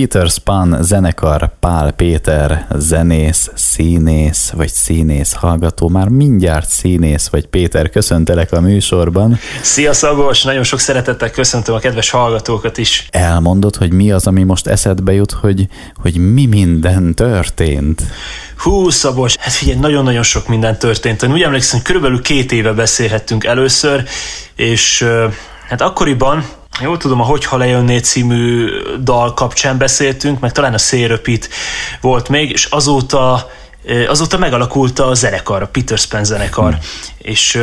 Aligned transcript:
Peter 0.00 0.28
Span 0.28 0.76
zenekar, 0.80 1.50
Pál 1.60 1.90
Péter, 1.92 2.66
zenész, 2.74 3.50
színész, 3.54 4.50
vagy 4.50 4.68
színész 4.68 5.32
hallgató, 5.32 5.88
már 5.88 6.08
mindjárt 6.08 6.68
színész, 6.68 7.28
vagy 7.28 7.46
Péter, 7.46 7.90
köszöntelek 7.90 8.52
a 8.52 8.60
műsorban. 8.60 9.38
Szia 9.60 9.92
Szagos, 9.92 10.42
nagyon 10.42 10.62
sok 10.62 10.78
szeretettel 10.78 11.30
köszöntöm 11.30 11.74
a 11.74 11.78
kedves 11.78 12.10
hallgatókat 12.10 12.78
is. 12.78 13.08
Elmondod, 13.10 13.76
hogy 13.76 13.92
mi 13.92 14.10
az, 14.12 14.26
ami 14.26 14.42
most 14.42 14.66
eszedbe 14.66 15.12
jut, 15.12 15.32
hogy, 15.32 15.66
hogy 15.94 16.32
mi 16.32 16.46
minden 16.46 17.14
történt? 17.14 18.02
Hú, 18.56 18.88
Szabos, 18.90 19.36
hát 19.36 19.52
figyelj, 19.52 19.78
nagyon-nagyon 19.78 20.22
sok 20.22 20.48
minden 20.48 20.78
történt. 20.78 21.22
Én 21.22 21.32
úgy 21.32 21.42
emlékszem, 21.42 21.76
hogy 21.76 21.86
körülbelül 21.86 22.22
két 22.22 22.52
éve 22.52 22.72
beszélhettünk 22.72 23.44
először, 23.44 24.04
és 24.54 25.04
hát 25.68 25.80
akkoriban 25.80 26.44
Jól 26.82 26.96
tudom, 26.96 27.20
a 27.20 27.24
Hogyha 27.24 27.56
lejönné 27.56 27.98
című 27.98 28.68
dal 29.02 29.34
kapcsán 29.34 29.78
beszéltünk, 29.78 30.40
meg 30.40 30.52
talán 30.52 30.74
a 30.74 30.78
Szélröpit 30.78 31.48
volt 32.00 32.28
még, 32.28 32.50
és 32.50 32.64
azóta 32.64 33.50
azóta 34.08 34.38
megalakult 34.38 34.98
a 34.98 35.14
zenekar, 35.14 35.62
a 35.62 35.66
Peter 35.66 35.98
Span 35.98 36.24
zenekar, 36.24 36.72
hmm. 36.72 36.80
és 37.18 37.62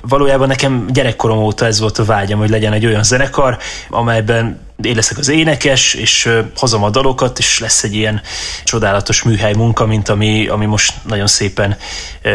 valójában 0.00 0.48
nekem 0.48 0.86
gyerekkorom 0.88 1.38
óta 1.38 1.66
ez 1.66 1.80
volt 1.80 1.98
a 1.98 2.04
vágyam, 2.04 2.38
hogy 2.38 2.50
legyen 2.50 2.72
egy 2.72 2.86
olyan 2.86 3.02
zenekar, 3.02 3.58
amelyben 3.90 4.60
én 4.82 4.94
leszek 4.94 5.18
az 5.18 5.28
énekes, 5.28 5.94
és 5.94 6.28
hozom 6.56 6.82
a 6.82 6.90
dalokat, 6.90 7.38
és 7.38 7.58
lesz 7.58 7.82
egy 7.82 7.94
ilyen 7.94 8.20
csodálatos 8.64 9.22
műhely 9.22 9.54
munka, 9.54 9.86
mint 9.86 10.08
ami, 10.08 10.46
ami 10.46 10.66
most 10.66 10.94
nagyon 11.08 11.26
szépen 11.26 11.76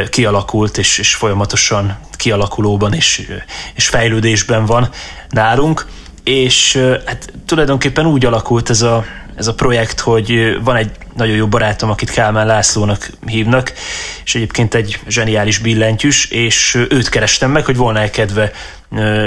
kialakult, 0.09 0.77
és, 0.77 0.97
és 0.97 1.15
folyamatosan 1.15 1.97
kialakulóban 2.15 2.93
és, 2.93 3.31
és 3.75 3.87
fejlődésben 3.87 4.65
van 4.65 4.89
nálunk. 5.29 5.85
És 6.27 6.75
hát 7.05 7.33
tulajdonképpen 7.45 8.05
úgy 8.05 8.25
alakult 8.25 8.69
ez 8.69 8.81
a, 8.81 9.05
ez 9.35 9.47
a 9.47 9.53
projekt, 9.53 9.99
hogy 9.99 10.57
van 10.63 10.75
egy 10.75 10.91
nagyon 11.15 11.35
jó 11.35 11.47
barátom, 11.47 11.89
akit 11.89 12.09
Kálmán 12.09 12.47
Lászlónak 12.47 13.09
hívnak, 13.25 13.73
és 14.23 14.35
egyébként 14.35 14.73
egy 14.73 14.99
zseniális 15.07 15.57
billentyűs, 15.57 16.25
és 16.25 16.85
őt 16.89 17.09
kerestem 17.09 17.51
meg, 17.51 17.65
hogy 17.65 17.75
volna-e 17.75 18.09
kedve 18.09 18.51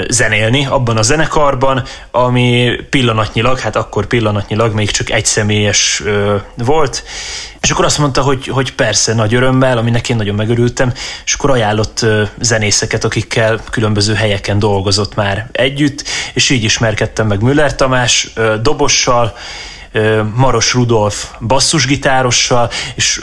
zenélni 0.07 0.65
abban 0.65 0.97
a 0.97 1.01
zenekarban, 1.01 1.83
ami 2.11 2.75
pillanatnyilag, 2.89 3.59
hát 3.59 3.75
akkor 3.75 4.05
pillanatnyilag 4.05 4.73
még 4.73 4.91
csak 4.91 5.09
egy 5.09 5.25
személyes 5.25 6.03
volt, 6.55 7.03
és 7.61 7.71
akkor 7.71 7.85
azt 7.85 7.97
mondta, 7.97 8.21
hogy, 8.21 8.47
hogy 8.47 8.73
persze, 8.75 9.13
nagy 9.13 9.33
örömmel, 9.33 9.77
aminek 9.77 10.09
én 10.09 10.15
nagyon 10.15 10.35
megörültem, 10.35 10.93
és 11.25 11.33
akkor 11.33 11.49
ajánlott 11.49 12.05
zenészeket, 12.39 13.03
akikkel 13.03 13.59
különböző 13.71 14.13
helyeken 14.13 14.59
dolgozott 14.59 15.15
már 15.15 15.49
együtt, 15.51 16.03
és 16.33 16.49
így 16.49 16.63
ismerkedtem 16.63 17.27
meg 17.27 17.41
Müller 17.41 17.75
Tamás 17.75 18.33
dobossal, 18.61 19.37
Maros 20.35 20.73
Rudolf 20.73 21.25
basszusgitárossal, 21.39 22.69
és 22.95 23.21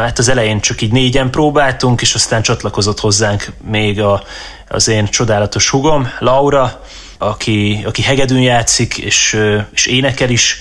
hát 0.00 0.18
az 0.18 0.28
elején 0.28 0.60
csak 0.60 0.80
így 0.80 0.92
négyen 0.92 1.30
próbáltunk, 1.30 2.00
és 2.00 2.14
aztán 2.14 2.42
csatlakozott 2.42 3.00
hozzánk 3.00 3.46
még 3.70 4.00
a, 4.00 4.24
az 4.68 4.88
én 4.88 5.06
csodálatos 5.06 5.70
hugom, 5.70 6.08
Laura, 6.18 6.82
aki, 7.18 7.82
aki 7.86 8.02
hegedűn 8.02 8.40
játszik, 8.40 8.98
és, 8.98 9.40
és 9.72 9.86
énekel 9.86 10.30
is, 10.30 10.58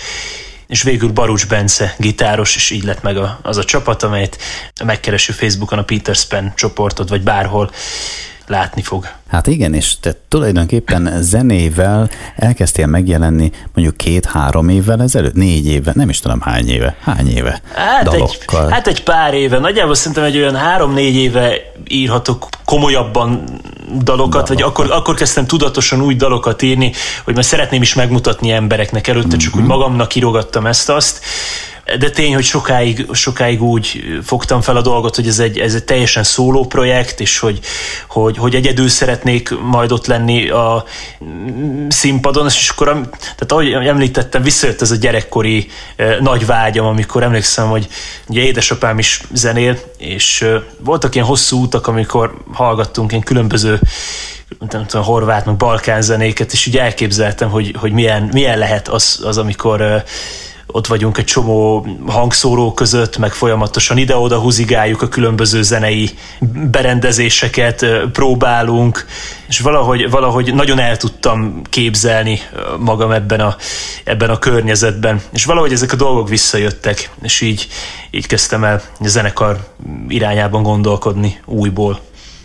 és 0.68 0.84
végül 0.84 1.12
Barucs 1.12 1.48
Bence 1.48 1.96
gitáros, 1.98 2.56
és 2.56 2.70
így 2.70 2.84
lett 2.84 3.02
meg 3.02 3.18
a, 3.18 3.40
az 3.42 3.58
a 3.58 3.64
csapat, 3.64 4.04
amelyet 4.04 4.38
megkereső 4.84 5.34
Facebookon 5.34 5.80
a 5.80 5.84
Peter 5.84 6.16
Span 6.16 6.54
csoportot, 6.56 7.10
vagy 7.10 7.22
bárhol 7.22 7.72
látni 8.48 8.82
fog. 8.82 9.08
Hát 9.28 9.48
igen, 9.48 9.74
és 9.74 10.00
te 10.00 10.16
tulajdonképpen 10.28 11.18
zenével 11.22 12.10
elkezdtél 12.36 12.86
megjelenni 12.86 13.52
mondjuk 13.74 13.98
két-három 13.98 14.70
évvel 14.70 15.02
ezelőtt, 15.02 15.34
négy 15.34 15.68
éve, 15.68 15.92
nem 15.96 16.10
is 16.10 16.20
tudom 16.20 16.42
hány 16.42 16.70
éve, 16.70 16.96
hány 17.04 17.30
éve 17.30 17.62
hát 17.74 18.04
dalokkal. 18.04 18.66
Egy, 18.66 18.72
hát 18.72 18.88
egy 18.88 19.04
pár 19.04 19.34
éve, 19.34 19.60
nagyjából 19.60 19.96
szerintem 19.96 20.24
egy 20.24 20.38
olyan 20.38 20.56
három-négy 20.56 21.16
éve 21.16 21.54
írhatok 21.88 22.48
komolyabban 22.66 23.44
dalokat, 23.84 24.06
Dalokat. 24.06 24.48
vagy 24.48 24.62
akkor, 24.62 24.92
akkor 24.92 25.16
kezdtem 25.16 25.46
tudatosan 25.46 26.02
új 26.02 26.16
dalokat 26.16 26.62
írni, 26.62 26.92
hogy 27.24 27.34
már 27.34 27.46
szeretném 27.46 27.82
is 27.82 27.94
megmutatni 27.94 28.52
embereknek 28.52 29.08
előtte, 29.08 29.28
mm-hmm. 29.28 29.38
csak 29.38 29.56
úgy 29.56 29.62
mhm. 29.62 29.70
magamnak 29.70 30.16
írogattam 30.16 30.66
ezt-azt 30.66 31.26
de 32.00 32.10
tény, 32.10 32.34
hogy 32.34 32.44
sokáig, 32.44 33.08
sokáig 33.12 33.62
úgy 33.62 34.04
fogtam 34.24 34.62
fel 34.62 34.76
a 34.76 34.82
dolgot, 34.82 35.16
hogy 35.16 35.28
ez 35.28 35.40
egy, 35.40 35.60
ez 35.60 35.76
egy 35.76 35.84
teljesen 35.84 36.24
szóló 36.24 36.66
projekt, 36.66 37.20
és 37.20 37.40
hogy, 37.40 37.60
hogy, 38.08 38.38
hogy 38.38 38.56
egyedül 38.56 38.90
szeretnék 38.90 39.50
majd 39.60 39.92
ott 39.92 40.08
lenni 40.08 40.50
a 40.50 40.84
színpadon, 41.88 42.46
és 42.46 42.70
akkor, 42.70 42.88
tehát 43.20 43.52
ahogy 43.52 43.72
említettem, 43.72 44.44
visszajött 44.44 44.82
ez 44.82 44.92
a 44.92 44.96
gyerekkori 44.96 45.68
eh, 45.96 46.18
nagy 46.20 46.46
vágyam, 46.46 46.86
amikor 46.86 47.24
emlékszem, 47.24 47.70
hogy 47.70 47.88
ugye 48.28 48.42
édesapám 48.42 49.00
is 49.00 49.22
zenél, 49.34 49.78
és 49.98 50.42
eh, 50.42 50.62
voltak 50.80 51.16
ilyen 51.16 51.28
hosszú 51.28 51.60
útak, 51.60 51.88
amikor 51.88 52.38
hallgattunk 52.54 53.12
ilyen 53.12 53.24
különböző 53.24 53.80
nem 54.70 54.86
tudom, 54.86 55.06
horvát, 55.06 55.46
meg 55.46 55.58
balkán 55.58 56.02
zenéket, 56.02 56.54
és 56.54 56.68
úgy 56.68 56.78
elképzeltem, 56.78 57.50
hogy, 57.50 57.76
hogy 57.80 57.92
milyen, 57.92 58.30
milyen 58.34 58.58
lehet 58.58 58.88
az, 58.88 59.20
az 59.24 59.38
amikor 59.38 59.82
eh, 59.82 60.04
ott 60.76 60.88
vagyunk 60.88 61.18
egy 61.18 61.26
csomó 61.26 61.88
hangszóró 62.08 62.74
között, 62.74 63.18
meg 63.18 63.34
folyamatosan 63.34 63.98
ide-oda 63.98 64.40
húzigáljuk 64.40 65.02
a 65.02 65.08
különböző 65.08 65.62
zenei 65.62 66.10
berendezéseket, 66.72 67.86
próbálunk, 68.12 69.06
és 69.48 69.60
valahogy, 69.60 70.10
valahogy 70.10 70.54
nagyon 70.54 70.80
el 70.80 70.98
tudtam 70.98 71.62
képzelni 71.70 72.40
magam 72.80 73.12
ebben 73.12 73.40
a, 73.40 73.56
ebben 74.04 74.30
a 74.30 74.40
környezetben, 74.40 75.22
és 75.32 75.46
valahogy 75.46 75.72
ezek 75.72 75.92
a 75.92 75.96
dolgok 75.96 76.30
visszajöttek, 76.30 77.10
és 77.22 77.42
így, 77.42 77.68
így 78.12 78.28
kezdtem 78.28 78.64
el 78.64 78.82
a 79.00 79.08
zenekar 79.08 79.68
irányában 80.08 80.64
gondolkodni 80.64 81.40
újból. 81.46 82.00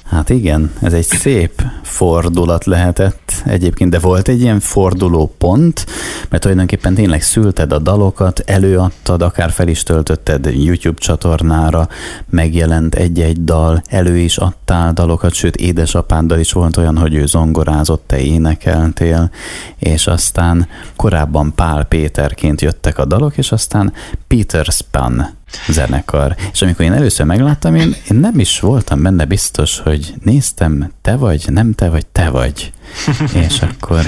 Hát 0.08 0.30
igen, 0.30 0.72
ez 0.80 0.92
egy 0.92 1.04
szép 1.04 1.62
fordulat 1.82 2.64
lehetett 2.64 3.32
egyébként, 3.44 3.91
de 3.91 3.98
volt 3.98 4.28
egy 4.28 4.41
ilyen 4.41 4.60
forduló 4.60 5.34
pont, 5.38 5.86
mert 6.28 6.42
tulajdonképpen 6.42 6.94
tényleg 6.94 7.22
szülted 7.22 7.72
a 7.72 7.78
dalokat, 7.78 8.42
előadtad, 8.46 9.22
akár 9.22 9.50
fel 9.50 9.69
is 9.69 9.82
töltötted 9.82 10.44
YouTube 10.54 10.98
csatornára, 10.98 11.88
megjelent 12.30 12.94
egy-egy 12.94 13.44
dal, 13.44 13.82
elő 13.88 14.16
is 14.16 14.36
adtál 14.36 14.92
dalokat, 14.92 15.32
sőt 15.32 15.56
édesapáddal 15.56 16.38
is 16.38 16.52
volt 16.52 16.76
olyan, 16.76 16.98
hogy 16.98 17.14
ő 17.14 17.26
zongorázott, 17.26 18.02
te 18.06 18.19
énekeltél, 18.19 19.30
és 19.78 20.06
aztán 20.06 20.69
korábban 20.96 21.52
Pál 21.54 21.84
Péterként 21.84 22.60
jöttek 22.60 22.98
a 22.98 23.04
dalok, 23.04 23.36
és 23.36 23.52
aztán 23.52 23.92
Peter 24.26 24.64
Span 24.64 25.38
zenekar. 25.69 26.36
És 26.53 26.62
amikor 26.62 26.84
én 26.84 26.92
először 26.92 27.26
megláttam, 27.26 27.75
én, 27.75 27.97
én 28.10 28.16
nem 28.16 28.38
is 28.38 28.60
voltam 28.60 29.03
benne 29.03 29.25
biztos, 29.25 29.78
hogy 29.78 30.14
néztem, 30.25 30.92
te 31.03 31.16
vagy, 31.16 31.44
nem 31.48 31.75
te 31.75 31.88
vagy, 31.88 32.06
te 32.06 32.31
vagy. 32.31 32.72
És 33.48 33.58
akkor... 33.60 34.03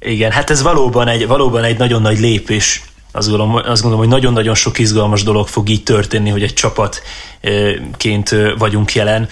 Igen, 0.00 0.30
hát 0.30 0.50
ez 0.50 0.62
valóban 0.62 1.08
egy, 1.08 1.26
valóban 1.26 1.64
egy 1.64 1.78
nagyon 1.78 2.02
nagy 2.02 2.18
lépés. 2.18 2.82
Azt 3.14 3.28
gondolom, 3.28 3.54
azt 3.54 3.82
gondolom, 3.82 3.98
hogy 3.98 4.08
nagyon-nagyon 4.08 4.54
sok 4.54 4.78
izgalmas 4.78 5.22
dolog 5.22 5.48
fog 5.48 5.68
így 5.68 5.82
történni, 5.82 6.30
hogy 6.30 6.42
egy 6.42 6.52
csapatként 6.52 8.34
vagyunk 8.58 8.94
jelen. 8.94 9.28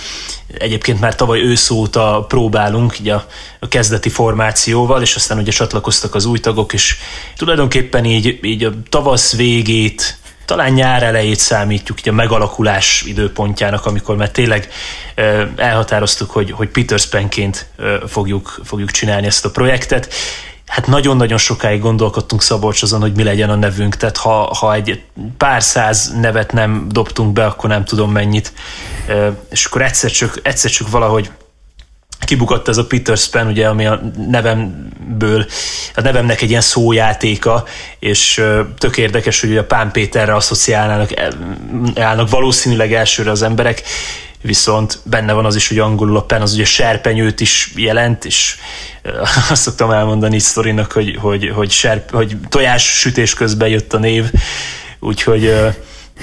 Egyébként 0.59 1.01
már 1.01 1.15
tavaly 1.15 1.41
ősz 1.41 1.71
óta 1.71 2.25
próbálunk 2.29 2.97
ugye 3.01 3.15
a, 3.15 3.27
a 3.59 3.69
kezdeti 3.69 4.09
formációval, 4.09 5.03
és 5.03 5.15
aztán 5.15 5.39
ugye 5.39 5.51
csatlakoztak 5.51 6.15
az 6.15 6.25
új 6.25 6.39
tagok, 6.39 6.73
és 6.73 6.97
tulajdonképpen 7.37 8.05
így, 8.05 8.39
így 8.43 8.65
a 8.65 8.73
tavasz 8.89 9.37
végét, 9.37 10.19
talán 10.51 10.73
nyár 10.73 11.03
elejét 11.03 11.39
számítjuk 11.39 11.99
a 12.05 12.13
megalakulás 12.13 13.03
időpontjának, 13.03 13.87
amikor 13.87 14.17
már 14.17 14.31
tényleg 14.31 14.69
elhatároztuk, 15.57 16.31
hogy, 16.31 16.51
hogy 16.51 16.69
Peter 16.69 16.99
Spanként 16.99 17.67
fogjuk, 18.07 18.61
fogjuk 18.65 18.91
csinálni 18.91 19.27
ezt 19.27 19.45
a 19.45 19.51
projektet. 19.51 20.15
Hát 20.67 20.87
nagyon-nagyon 20.87 21.39
sokáig 21.39 21.81
gondolkodtunk 21.81 22.43
Szabolcs 22.43 22.83
azon, 22.83 23.01
hogy 23.01 23.15
mi 23.15 23.23
legyen 23.23 23.51
a 23.51 23.55
nevünk, 23.55 23.97
tehát 23.97 24.17
ha, 24.17 24.55
ha 24.55 24.75
egy 24.75 25.03
pár 25.37 25.63
száz 25.63 26.13
nevet 26.21 26.53
nem 26.53 26.87
dobtunk 26.89 27.33
be, 27.33 27.47
akkor 27.47 27.69
nem 27.69 27.85
tudom 27.85 28.13
mennyit. 28.13 28.53
És 29.51 29.65
akkor 29.65 29.83
egyszer 29.83 30.11
csak, 30.11 30.39
egyszer 30.43 30.71
csak 30.71 30.91
valahogy 30.91 31.31
kibukott 32.31 32.69
ez 32.69 32.77
a 32.77 32.87
Peter 32.87 33.17
Span, 33.17 33.47
ugye, 33.47 33.69
ami 33.69 33.87
a 33.87 34.01
nevemből, 34.29 35.47
a 35.95 36.01
nevemnek 36.01 36.41
egy 36.41 36.51
ilyen 36.51 36.61
szójátéka, 36.61 37.65
és 37.99 38.45
tök 38.79 38.97
érdekes, 38.97 39.41
hogy 39.41 39.57
a 39.57 39.65
Pán 39.65 39.91
Péterre 39.91 40.35
asszociálnának 40.35 41.11
állnak 41.95 42.31
valószínűleg 42.31 42.93
elsőre 42.93 43.31
az 43.31 43.43
emberek, 43.43 43.83
viszont 44.43 44.99
benne 45.05 45.33
van 45.33 45.45
az 45.45 45.57
is, 45.57 45.69
hogy 45.69 45.79
angolul 45.79 46.17
a 46.17 46.23
pen 46.23 46.43
az 46.43 46.53
ugye 46.53 46.65
serpenyőt 46.65 47.41
is 47.41 47.73
jelent, 47.77 48.25
és 48.25 48.57
azt 49.51 49.63
szoktam 49.63 49.91
elmondani 49.91 50.39
sztorinak, 50.39 50.93
hogy, 50.93 51.17
hogy, 51.21 51.51
hogy, 51.55 51.71
serp, 51.71 52.11
hogy 52.11 52.37
tojás 52.49 52.99
sütés 52.99 53.35
közben 53.35 53.69
jött 53.69 53.93
a 53.93 53.99
név, 53.99 54.25
úgyhogy, 55.01 55.55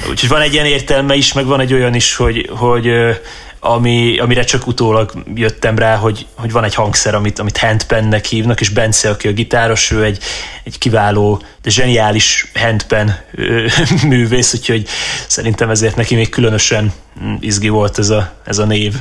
úgyhogy 0.09 0.29
van 0.29 0.41
egy 0.41 0.53
ilyen 0.53 0.65
értelme 0.65 1.15
is, 1.15 1.33
meg 1.33 1.45
van 1.45 1.59
egy 1.59 1.73
olyan 1.73 1.93
is, 1.93 2.15
hogy, 2.15 2.49
hogy 2.55 2.89
ami, 3.73 4.17
amire 4.19 4.43
csak 4.43 4.67
utólag 4.67 5.11
jöttem 5.35 5.77
rá, 5.77 5.95
hogy, 5.95 6.27
hogy 6.35 6.51
van 6.51 6.63
egy 6.63 6.75
hangszer, 6.75 7.15
amit, 7.15 7.39
amit 7.39 7.57
handpennek 7.57 8.25
hívnak, 8.25 8.61
és 8.61 8.69
Bence, 8.69 9.09
aki 9.09 9.27
a 9.27 9.31
gitáros, 9.31 9.91
ő 9.91 10.03
egy, 10.03 10.19
egy 10.63 10.77
kiváló, 10.77 11.41
de 11.61 11.69
zseniális 11.69 12.51
handpen 12.53 13.15
művész, 14.07 14.53
úgyhogy 14.53 14.87
szerintem 15.27 15.69
ezért 15.69 15.95
neki 15.95 16.15
még 16.15 16.29
különösen 16.29 16.93
izgi 17.39 17.69
volt 17.69 17.97
ez 17.97 18.09
a, 18.09 18.33
ez 18.45 18.57
a 18.57 18.65
név. 18.65 18.93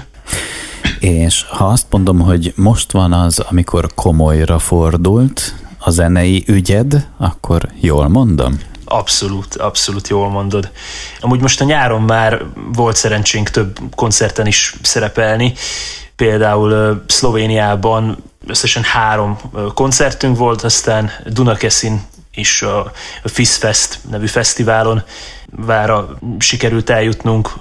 És 1.01 1.45
ha 1.49 1.65
azt 1.65 1.87
mondom, 1.91 2.21
hogy 2.21 2.53
most 2.57 2.93
van 2.93 3.13
az, 3.13 3.39
amikor 3.39 3.95
komolyra 3.95 4.59
fordult 4.59 5.55
a 5.79 5.91
zenei 5.91 6.45
ügyed, 6.47 7.07
akkor 7.17 7.69
jól 7.81 8.09
mondom? 8.09 8.59
Abszolút, 8.89 9.55
abszolút 9.57 10.09
jól 10.09 10.31
mondod. 10.31 10.71
Amúgy 11.21 11.41
most 11.41 11.61
a 11.61 11.65
nyáron 11.65 12.03
már 12.03 12.43
volt 12.73 12.97
szerencsénk 12.97 13.51
több 13.51 13.79
koncerten 13.95 14.47
is 14.47 14.75
szerepelni, 14.83 15.53
például 16.17 17.03
Szlovéniában 17.07 18.23
összesen 18.47 18.83
három 18.83 19.39
koncertünk 19.75 20.37
volt, 20.37 20.63
aztán 20.63 21.11
Dunakeszin 21.27 22.07
is 22.35 22.63
a 22.63 22.93
Fiszfest 23.25 23.99
nevű 24.11 24.27
fesztiválon 24.27 25.03
vára 25.51 26.19
sikerült 26.39 26.91
eljutnunk, 26.91 27.53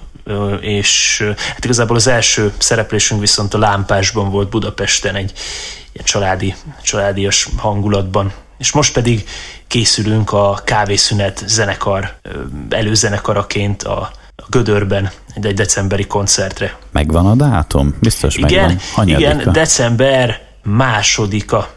és 0.59 1.23
hát 1.47 1.65
igazából 1.65 1.95
az 1.95 2.07
első 2.07 2.53
szereplésünk 2.57 3.21
viszont 3.21 3.53
a 3.53 3.57
Lámpásban 3.57 4.29
volt 4.29 4.49
Budapesten 4.49 5.15
egy 5.15 5.33
ilyen 5.93 6.05
családi, 6.05 6.55
családias 6.83 7.49
hangulatban. 7.57 8.33
És 8.57 8.71
most 8.71 8.93
pedig 8.93 9.25
készülünk 9.67 10.31
a 10.31 10.59
Kávészünet 10.63 11.43
zenekar 11.47 12.15
előzenekaraként 12.69 13.83
a, 13.83 14.11
a 14.35 14.43
Gödörben 14.49 15.09
egy, 15.33 15.45
egy 15.45 15.53
decemberi 15.53 16.07
koncertre. 16.07 16.77
Megvan 16.91 17.25
a 17.25 17.35
dátum? 17.35 17.95
Biztos 17.99 18.35
igen, 18.35 18.65
megvan. 18.65 18.77
Hanyadika? 18.93 19.31
Igen, 19.31 19.53
december 19.53 20.41
másodika. 20.63 21.73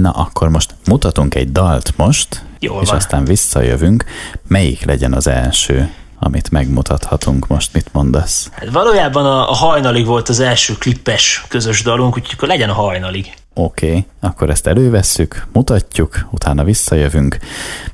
Na, 0.00 0.10
akkor 0.10 0.48
most 0.48 0.74
mutatunk 0.86 1.34
egy 1.34 1.52
dalt 1.52 1.92
most, 1.96 2.44
Jól 2.58 2.82
és 2.82 2.88
van. 2.88 2.96
aztán 2.96 3.24
visszajövünk. 3.24 4.04
Melyik 4.48 4.84
legyen 4.84 5.12
az 5.12 5.26
első? 5.26 5.90
amit 6.18 6.50
megmutathatunk 6.50 7.46
most, 7.46 7.72
mit 7.72 7.88
mondasz? 7.92 8.50
Hát 8.52 8.70
valójában 8.70 9.26
a, 9.26 9.50
a 9.50 9.54
hajnalig 9.54 10.06
volt 10.06 10.28
az 10.28 10.40
első 10.40 10.74
klippes 10.78 11.44
közös 11.48 11.82
dalunk, 11.82 12.16
úgyhogy 12.16 12.34
akkor 12.36 12.48
legyen 12.48 12.70
a 12.70 12.74
hajnalig. 12.74 13.34
Oké, 13.58 13.88
okay, 13.88 14.06
akkor 14.20 14.50
ezt 14.50 14.66
elővesszük, 14.66 15.46
mutatjuk, 15.52 16.26
utána 16.30 16.64
visszajövünk. 16.64 17.38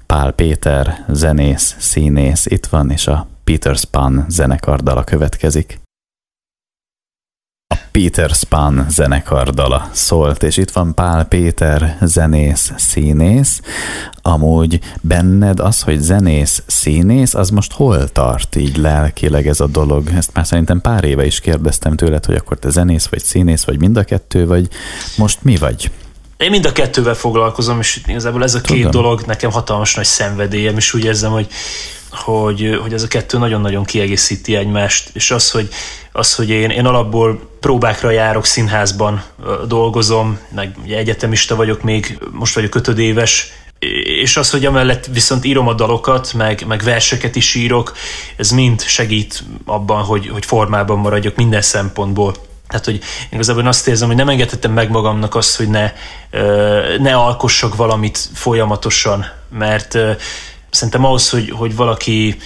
Pál 0.06 0.32
Péter, 0.32 1.04
zenész, 1.08 1.76
színész 1.78 2.46
itt 2.46 2.66
van, 2.66 2.90
és 2.90 3.06
a 3.06 3.26
Peter 3.44 3.76
Span 3.76 4.24
zenekardala 4.28 5.04
következik. 5.04 5.80
Peter 7.90 8.30
Span 8.30 8.86
zenekardala 8.88 9.88
szólt, 9.92 10.42
és 10.42 10.56
itt 10.56 10.70
van 10.70 10.94
Pál 10.94 11.24
Péter, 11.24 11.96
zenész, 12.00 12.72
színész. 12.76 13.60
Amúgy 14.22 14.80
benned 15.00 15.60
az, 15.60 15.82
hogy 15.82 16.00
zenész, 16.00 16.62
színész, 16.66 17.34
az 17.34 17.50
most 17.50 17.72
hol 17.72 18.08
tart 18.08 18.56
így 18.56 18.76
lelkileg 18.76 19.46
ez 19.46 19.60
a 19.60 19.66
dolog? 19.66 20.08
Ezt 20.16 20.30
már 20.34 20.46
szerintem 20.46 20.80
pár 20.80 21.04
éve 21.04 21.26
is 21.26 21.40
kérdeztem 21.40 21.96
tőled, 21.96 22.24
hogy 22.24 22.34
akkor 22.34 22.58
te 22.58 22.70
zenész 22.70 23.06
vagy 23.06 23.24
színész, 23.24 23.64
vagy 23.64 23.78
mind 23.78 23.96
a 23.96 24.04
kettő, 24.04 24.46
vagy 24.46 24.68
most 25.16 25.38
mi 25.42 25.56
vagy? 25.56 25.90
Én 26.36 26.50
mind 26.50 26.64
a 26.64 26.72
kettővel 26.72 27.14
foglalkozom, 27.14 27.78
és 27.78 28.00
igazából 28.06 28.42
ez 28.42 28.54
a 28.54 28.60
két 28.60 28.76
Tudom. 28.76 29.02
dolog 29.02 29.22
nekem 29.26 29.50
hatalmas 29.50 29.94
nagy 29.94 30.04
szenvedélyem, 30.04 30.76
és 30.76 30.94
úgy 30.94 31.04
érzem, 31.04 31.30
hogy 31.30 31.46
hogy, 32.12 32.78
hogy 32.82 32.92
ez 32.92 33.02
a 33.02 33.08
kettő 33.08 33.38
nagyon-nagyon 33.38 33.84
kiegészíti 33.84 34.56
egymást, 34.56 35.10
és 35.12 35.30
az, 35.30 35.50
hogy, 35.50 35.68
az, 36.12 36.34
hogy 36.34 36.50
én, 36.50 36.70
én 36.70 36.86
alapból 36.86 37.50
próbákra 37.60 38.10
járok, 38.10 38.44
színházban 38.44 39.22
dolgozom, 39.66 40.38
meg 40.54 40.76
egyetemista 40.88 41.56
vagyok 41.56 41.82
még, 41.82 42.18
most 42.30 42.54
vagyok 42.54 42.74
ötödéves, 42.74 43.52
és 44.04 44.36
az, 44.36 44.50
hogy 44.50 44.66
amellett 44.66 45.06
viszont 45.06 45.44
írom 45.44 45.68
a 45.68 45.74
dalokat, 45.74 46.32
meg, 46.32 46.64
meg 46.66 46.82
verseket 46.82 47.36
is 47.36 47.54
írok, 47.54 47.92
ez 48.36 48.50
mind 48.50 48.82
segít 48.82 49.42
abban, 49.64 50.02
hogy, 50.02 50.28
hogy 50.28 50.44
formában 50.44 50.98
maradjak 50.98 51.36
minden 51.36 51.62
szempontból. 51.62 52.34
Tehát, 52.68 52.84
hogy 52.84 53.00
igazából 53.30 53.66
azt 53.66 53.88
érzem, 53.88 54.08
hogy 54.08 54.16
nem 54.16 54.28
engedhetem 54.28 54.72
meg 54.72 54.90
magamnak 54.90 55.34
azt, 55.34 55.56
hogy 55.56 55.68
ne, 55.68 55.92
ne 56.98 57.14
alkossak 57.14 57.76
valamit 57.76 58.28
folyamatosan, 58.34 59.26
mert 59.50 59.98
szerintem 60.72 61.04
ahhoz, 61.04 61.30
hogy, 61.30 61.50
hogy 61.50 61.76
valaki 61.76 62.36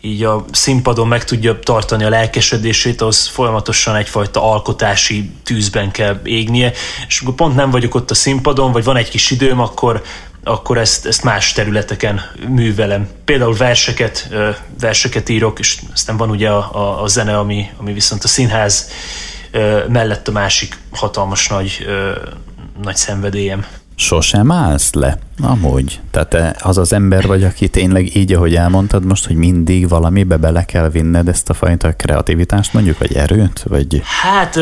így 0.00 0.22
a 0.22 0.44
színpadon 0.52 1.08
meg 1.08 1.24
tudja 1.24 1.58
tartani 1.58 2.04
a 2.04 2.08
lelkesedését, 2.08 3.00
az 3.00 3.26
folyamatosan 3.26 3.96
egyfajta 3.96 4.42
alkotási 4.52 5.30
tűzben 5.44 5.90
kell 5.90 6.20
égnie, 6.24 6.72
és 7.08 7.20
akkor 7.20 7.34
pont 7.34 7.54
nem 7.54 7.70
vagyok 7.70 7.94
ott 7.94 8.10
a 8.10 8.14
színpadon, 8.14 8.72
vagy 8.72 8.84
van 8.84 8.96
egy 8.96 9.08
kis 9.08 9.30
időm, 9.30 9.60
akkor, 9.60 10.02
akkor 10.44 10.78
ezt, 10.78 11.06
ezt 11.06 11.24
más 11.24 11.52
területeken 11.52 12.20
művelem. 12.48 13.08
Például 13.24 13.56
verseket, 13.56 14.28
verseket 14.80 15.28
írok, 15.28 15.58
és 15.58 15.78
aztán 15.92 16.16
van 16.16 16.30
ugye 16.30 16.48
a, 16.48 16.74
a, 16.74 17.02
a 17.02 17.06
zene, 17.06 17.38
ami, 17.38 17.70
ami 17.76 17.92
viszont 17.92 18.24
a 18.24 18.28
színház 18.28 18.90
mellett 19.88 20.28
a 20.28 20.32
másik 20.32 20.78
hatalmas 20.90 21.48
nagy, 21.48 21.86
nagy 22.82 22.96
szenvedélyem. 22.96 23.66
Sosem 23.98 24.50
állsz 24.50 24.92
le, 24.92 25.18
amúgy. 25.42 26.00
Tehát 26.10 26.28
te 26.28 26.56
az 26.62 26.78
az 26.78 26.92
ember 26.92 27.26
vagy, 27.26 27.44
aki 27.44 27.68
tényleg 27.68 28.16
így, 28.16 28.32
ahogy 28.32 28.54
elmondtad 28.54 29.04
most, 29.04 29.26
hogy 29.26 29.36
mindig 29.36 29.88
valamibe 29.88 30.36
bele 30.36 30.64
kell 30.64 30.88
vinned 30.88 31.28
ezt 31.28 31.50
a 31.50 31.54
fajta 31.54 31.92
kreativitást 31.92 32.72
mondjuk, 32.72 32.98
vagy 32.98 33.14
erőt? 33.14 33.64
Vagy... 33.68 34.02
Hát 34.22 34.58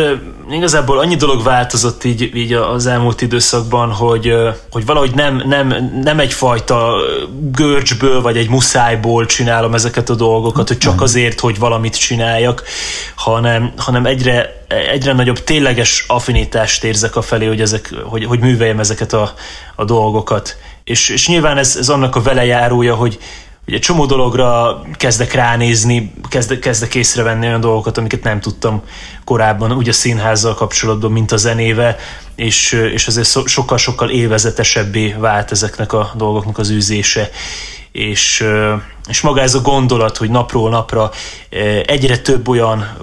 igazából 0.50 0.99
annyi 0.99 1.17
dolog 1.17 1.43
változott 1.43 2.05
így, 2.05 2.37
így 2.37 2.52
az 2.52 2.87
elmúlt 2.87 3.20
időszakban, 3.20 3.91
hogy, 3.91 4.35
hogy 4.70 4.87
valahogy 4.87 5.14
nem, 5.14 5.43
nem, 5.46 5.91
nem 6.02 6.19
egyfajta 6.19 6.94
görcsből, 7.52 8.23
vagy 8.23 8.37
egy 8.37 8.49
muszájból 8.49 9.26
csinálom 9.26 9.75
ezeket 9.75 10.11
a 10.11 10.14
dolgokat, 10.14 10.69
hogy 10.69 10.79
csak 10.79 11.00
azért, 11.00 11.41
hogy 11.41 11.58
valamit 11.58 11.99
csináljak, 11.99 12.62
hanem, 13.14 13.73
hanem 13.76 14.06
egyre 14.06 14.62
egyre 14.69 15.12
nagyobb 15.12 15.44
tényleges 15.44 16.05
affinitást 16.08 16.85
érzek 16.85 17.17
a 17.17 17.23
felé, 17.23 17.46
hogy, 17.46 17.61
ezek, 17.61 17.94
hogy, 18.05 18.25
hogy 18.25 18.38
műveljem 18.38 18.79
ezeket 18.79 19.12
a, 19.12 19.35
a 19.75 19.85
dolgokat. 19.85 20.56
És, 20.85 21.08
és 21.08 21.29
nyilván 21.29 21.56
ez, 21.56 21.76
ez 21.76 21.88
annak 21.88 22.17
a 22.17 22.23
velejárója, 22.23 22.94
hogy, 22.94 23.12
hogy 23.14 23.19
egy 23.66 23.81
csomó 23.81 24.06
dologra 24.06 24.81
kezdek 24.96 25.32
ránézni, 25.32 26.12
kezdek, 26.28 26.58
kezdek 26.58 26.94
észrevenni 26.94 27.46
olyan 27.46 27.61
dolgokat, 27.61 27.99
amiket 27.99 28.22
nem 28.22 28.40
tudtam 28.40 28.82
korábban, 29.25 29.72
úgy 29.72 29.88
a 29.88 29.93
színházzal 29.93 30.55
kapcsolatban, 30.55 31.12
mint 31.12 31.32
a 31.32 31.37
zenével, 31.37 31.96
és, 32.34 32.72
és 32.72 33.06
azért 33.06 33.49
sokkal-sokkal 33.49 34.11
élvezetesebbé 34.11 35.14
vált 35.19 35.50
ezeknek 35.50 35.93
a 35.93 36.12
dolgoknak 36.16 36.58
az 36.58 36.70
űzése 36.70 37.31
és, 37.94 38.46
és 39.08 39.20
maga 39.20 39.40
ez 39.40 39.55
a 39.55 39.61
gondolat, 39.61 40.17
hogy 40.17 40.31
napról 40.31 40.70
napra 40.70 41.10
egyre 41.86 42.19
több 42.19 42.48
olyan, 42.48 42.96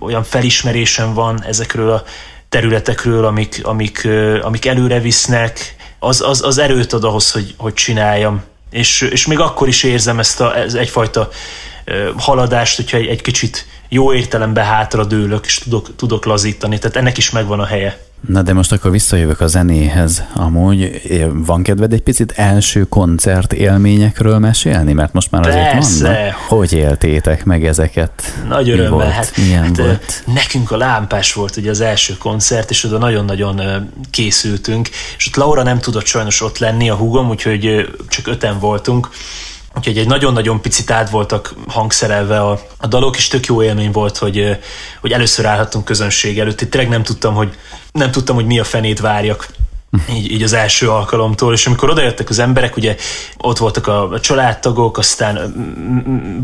olyan 0.00 0.22
felismerésem 0.22 1.14
van 1.14 1.44
ezekről 1.44 1.90
a 1.90 2.02
területekről, 2.48 3.24
amik, 3.24 3.60
amik, 3.62 4.08
amik 4.42 4.66
előre 4.66 5.00
visznek, 5.00 5.76
az, 5.98 6.20
az, 6.20 6.44
az 6.44 6.58
erőt 6.58 6.92
ad 6.92 7.04
ahhoz, 7.04 7.32
hogy, 7.32 7.54
hogy 7.56 7.74
csináljam. 7.74 8.42
És, 8.72 9.00
és 9.00 9.26
még 9.26 9.38
akkor 9.38 9.68
is 9.68 9.82
érzem 9.82 10.18
ezt 10.18 10.40
a, 10.40 10.56
ez 10.56 10.74
egyfajta 10.74 11.28
haladást, 12.16 12.76
hogyha 12.76 12.96
egy, 12.96 13.06
egy 13.06 13.22
kicsit 13.22 13.66
jó 13.88 14.12
értelemben 14.12 14.64
hátra 14.64 15.04
dőlök, 15.04 15.46
és 15.46 15.58
tudok, 15.58 15.96
tudok 15.96 16.24
lazítani. 16.24 16.78
Tehát 16.78 16.96
ennek 16.96 17.16
is 17.18 17.30
megvan 17.30 17.60
a 17.60 17.66
helye. 17.66 17.98
Na 18.28 18.42
de 18.42 18.52
most 18.52 18.72
akkor 18.72 18.90
visszajövök 18.90 19.40
a 19.40 19.46
zenéhez. 19.46 20.22
Amúgy 20.34 21.02
van 21.32 21.62
kedved 21.62 21.92
egy 21.92 22.02
picit 22.02 22.32
első 22.32 22.84
koncert 22.88 23.52
élményekről 23.52 24.38
mesélni? 24.38 24.92
Mert 24.92 25.12
most 25.12 25.30
már 25.30 25.46
azért 25.46 25.72
Persze. 25.72 26.08
van. 26.48 26.58
Hogy 26.58 26.72
éltétek 26.72 27.44
meg 27.44 27.64
ezeket? 27.64 28.12
Nagy 28.48 28.70
örömmel. 28.70 29.10
Hát, 29.10 29.36
Milyen 29.36 29.62
hát, 29.62 29.76
volt? 29.76 30.22
Nekünk 30.34 30.70
a 30.70 30.76
lámpás 30.76 31.32
volt 31.32 31.56
ugye 31.56 31.70
az 31.70 31.80
első 31.80 32.16
koncert, 32.16 32.70
és 32.70 32.84
oda 32.84 32.98
nagyon-nagyon 32.98 33.60
készültünk, 34.10 34.88
és 35.16 35.26
ott 35.26 35.36
Laura 35.36 35.62
nem 35.62 35.78
tudott 35.78 36.06
sajnos 36.06 36.42
ott 36.42 36.58
lenni, 36.58 36.90
a 36.90 36.94
húgom, 36.94 37.28
úgyhogy 37.28 37.90
csak 38.08 38.26
öten 38.26 38.58
voltunk, 38.58 39.08
Úgyhogy 39.76 39.98
egy 39.98 40.06
nagyon-nagyon 40.06 40.60
picit 40.60 40.90
át 40.90 41.10
voltak 41.10 41.54
hangszerelve 41.66 42.40
a, 42.40 42.60
a 42.78 42.86
dalok, 42.86 43.16
és 43.16 43.28
tök 43.28 43.46
jó 43.46 43.62
élmény 43.62 43.90
volt, 43.90 44.18
hogy, 44.18 44.58
hogy 45.00 45.12
először 45.12 45.46
állhattunk 45.46 45.84
közönség 45.84 46.38
előtt. 46.38 46.60
Itt 46.60 46.70
tényleg 46.70 46.90
nem 46.90 47.02
tudtam, 47.02 47.34
hogy, 47.34 47.56
nem 47.92 48.10
tudtam, 48.10 48.34
hogy 48.34 48.46
mi 48.46 48.58
a 48.58 48.64
fenét 48.64 49.00
várjak. 49.00 49.48
Így, 50.10 50.30
így 50.30 50.42
az 50.42 50.52
első 50.52 50.90
alkalomtól, 50.90 51.52
és 51.52 51.66
amikor 51.66 51.90
odajöttek 51.90 52.28
az 52.28 52.38
emberek, 52.38 52.76
ugye 52.76 52.96
ott 53.36 53.58
voltak 53.58 53.86
a 53.86 54.18
családtagok, 54.20 54.98
aztán 54.98 55.54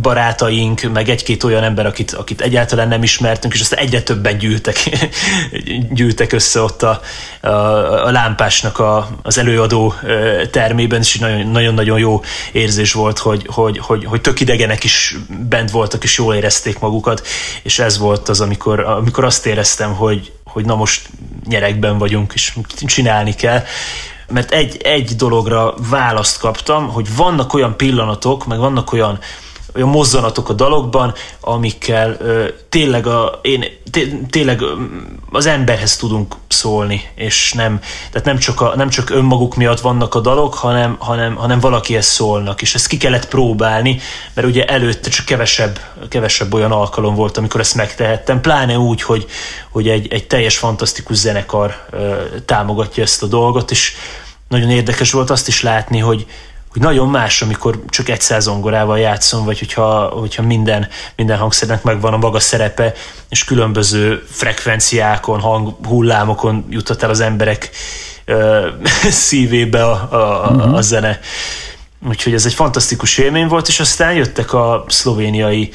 barátaink, 0.02 0.92
meg 0.92 1.08
egy-két 1.08 1.44
olyan 1.44 1.62
ember, 1.62 1.86
akit, 1.86 2.12
akit 2.12 2.40
egyáltalán 2.40 2.88
nem 2.88 3.02
ismertünk, 3.02 3.54
és 3.54 3.60
aztán 3.60 3.78
egyre 3.78 4.02
többen 4.02 4.38
gyűltek, 4.38 4.76
gyűltek 5.94 6.32
össze 6.32 6.60
ott 6.60 6.82
a, 6.82 7.00
a, 7.40 7.48
a 8.06 8.10
lámpásnak 8.10 8.78
a, 8.78 9.08
az 9.22 9.38
előadó 9.38 9.94
termében, 10.50 11.00
és 11.00 11.18
nagyon-nagyon 11.52 11.98
jó 11.98 12.22
érzés 12.52 12.92
volt, 12.92 13.18
hogy, 13.18 13.46
hogy, 13.46 13.78
hogy, 13.78 14.04
hogy 14.04 14.20
tök 14.20 14.40
idegenek 14.40 14.84
is 14.84 15.16
bent 15.48 15.70
voltak, 15.70 16.04
és 16.04 16.18
jól 16.18 16.34
érezték 16.34 16.78
magukat, 16.78 17.26
és 17.62 17.78
ez 17.78 17.98
volt 17.98 18.28
az, 18.28 18.40
amikor, 18.40 18.80
amikor 18.80 19.24
azt 19.24 19.46
éreztem, 19.46 19.94
hogy, 19.94 20.32
hogy 20.48 20.64
na 20.64 20.74
most 20.74 21.08
nyerekben 21.46 21.98
vagyunk, 21.98 22.32
és 22.34 22.58
csinálni 22.86 23.34
kell. 23.34 23.62
Mert 24.28 24.50
egy, 24.50 24.76
egy 24.82 25.16
dologra 25.16 25.74
választ 25.90 26.38
kaptam, 26.38 26.88
hogy 26.88 27.16
vannak 27.16 27.54
olyan 27.54 27.76
pillanatok, 27.76 28.46
meg 28.46 28.58
vannak 28.58 28.92
olyan 28.92 29.18
olyan 29.75 29.88
mozzanatok 29.88 30.48
a 30.48 30.52
dalokban, 30.52 31.14
amikkel 31.40 32.16
ö, 32.20 32.48
tényleg, 32.68 33.06
a, 33.06 33.40
én, 33.42 33.64
té, 33.90 34.20
tényleg 34.30 34.62
az 35.30 35.46
emberhez 35.46 35.96
tudunk 35.96 36.34
szólni, 36.48 37.08
és 37.14 37.52
nem, 37.52 37.80
tehát 38.10 38.26
nem 38.26 38.38
csak, 38.38 38.60
a, 38.60 38.72
nem 38.76 38.88
csak 38.88 39.10
önmaguk 39.10 39.56
miatt 39.56 39.80
vannak 39.80 40.14
a 40.14 40.20
dalok, 40.20 40.54
hanem, 40.54 40.96
hanem, 40.98 41.34
hanem 41.34 41.60
valakihez 41.60 42.06
szólnak, 42.06 42.62
és 42.62 42.75
ezt 42.75 42.87
ki 42.87 42.96
kellett 42.96 43.28
próbálni, 43.28 44.00
mert 44.34 44.48
ugye 44.48 44.64
előtte 44.64 45.10
csak 45.10 45.26
kevesebb, 45.26 45.80
kevesebb 46.08 46.54
olyan 46.54 46.72
alkalom 46.72 47.14
volt, 47.14 47.37
amikor 47.37 47.60
ezt 47.60 47.75
megtehettem, 47.75 48.40
pláne 48.40 48.78
úgy, 48.78 49.02
hogy, 49.02 49.26
hogy 49.70 49.88
egy, 49.88 50.12
egy 50.12 50.26
teljes 50.26 50.58
fantasztikus 50.58 51.16
zenekar 51.16 51.87
ö, 51.90 52.14
támogatja 52.44 53.02
ezt 53.02 53.22
a 53.22 53.26
dolgot, 53.26 53.70
és 53.70 53.92
nagyon 54.48 54.70
érdekes 54.70 55.10
volt 55.10 55.30
azt 55.30 55.48
is 55.48 55.62
látni, 55.62 55.98
hogy, 55.98 56.26
hogy 56.78 56.87
nagyon 56.87 57.08
más, 57.08 57.42
amikor 57.42 57.85
csak 57.88 58.08
egy 58.08 58.20
zongorával 58.20 58.99
játszom, 58.99 59.44
vagy 59.44 59.58
hogyha, 59.58 60.04
hogyha 60.04 60.42
minden, 60.42 60.88
minden 61.16 61.38
hangszernek 61.38 61.82
megvan 61.82 62.12
a 62.12 62.16
maga 62.16 62.40
szerepe, 62.40 62.92
és 63.28 63.44
különböző 63.44 64.25
frekvenciákon, 64.30 65.40
hang, 65.40 65.76
hullámokon 65.87 66.66
jutott 66.70 67.02
el 67.02 67.11
az 67.11 67.20
emberek 67.20 67.70
ö, 68.25 68.68
szívébe 69.26 69.85
a, 69.85 70.08
a, 70.11 70.50
uh-huh. 70.50 70.75
a 70.75 70.80
zene. 70.80 71.20
Úgyhogy 72.08 72.35
ez 72.35 72.47
egy 72.47 72.54
fantasztikus 72.54 73.18
élmény 73.18 73.47
volt, 73.47 73.68
és 73.68 73.80
aztán 73.80 74.12
jöttek 74.12 74.52
a 74.52 74.85
szlovéniai 74.88 75.73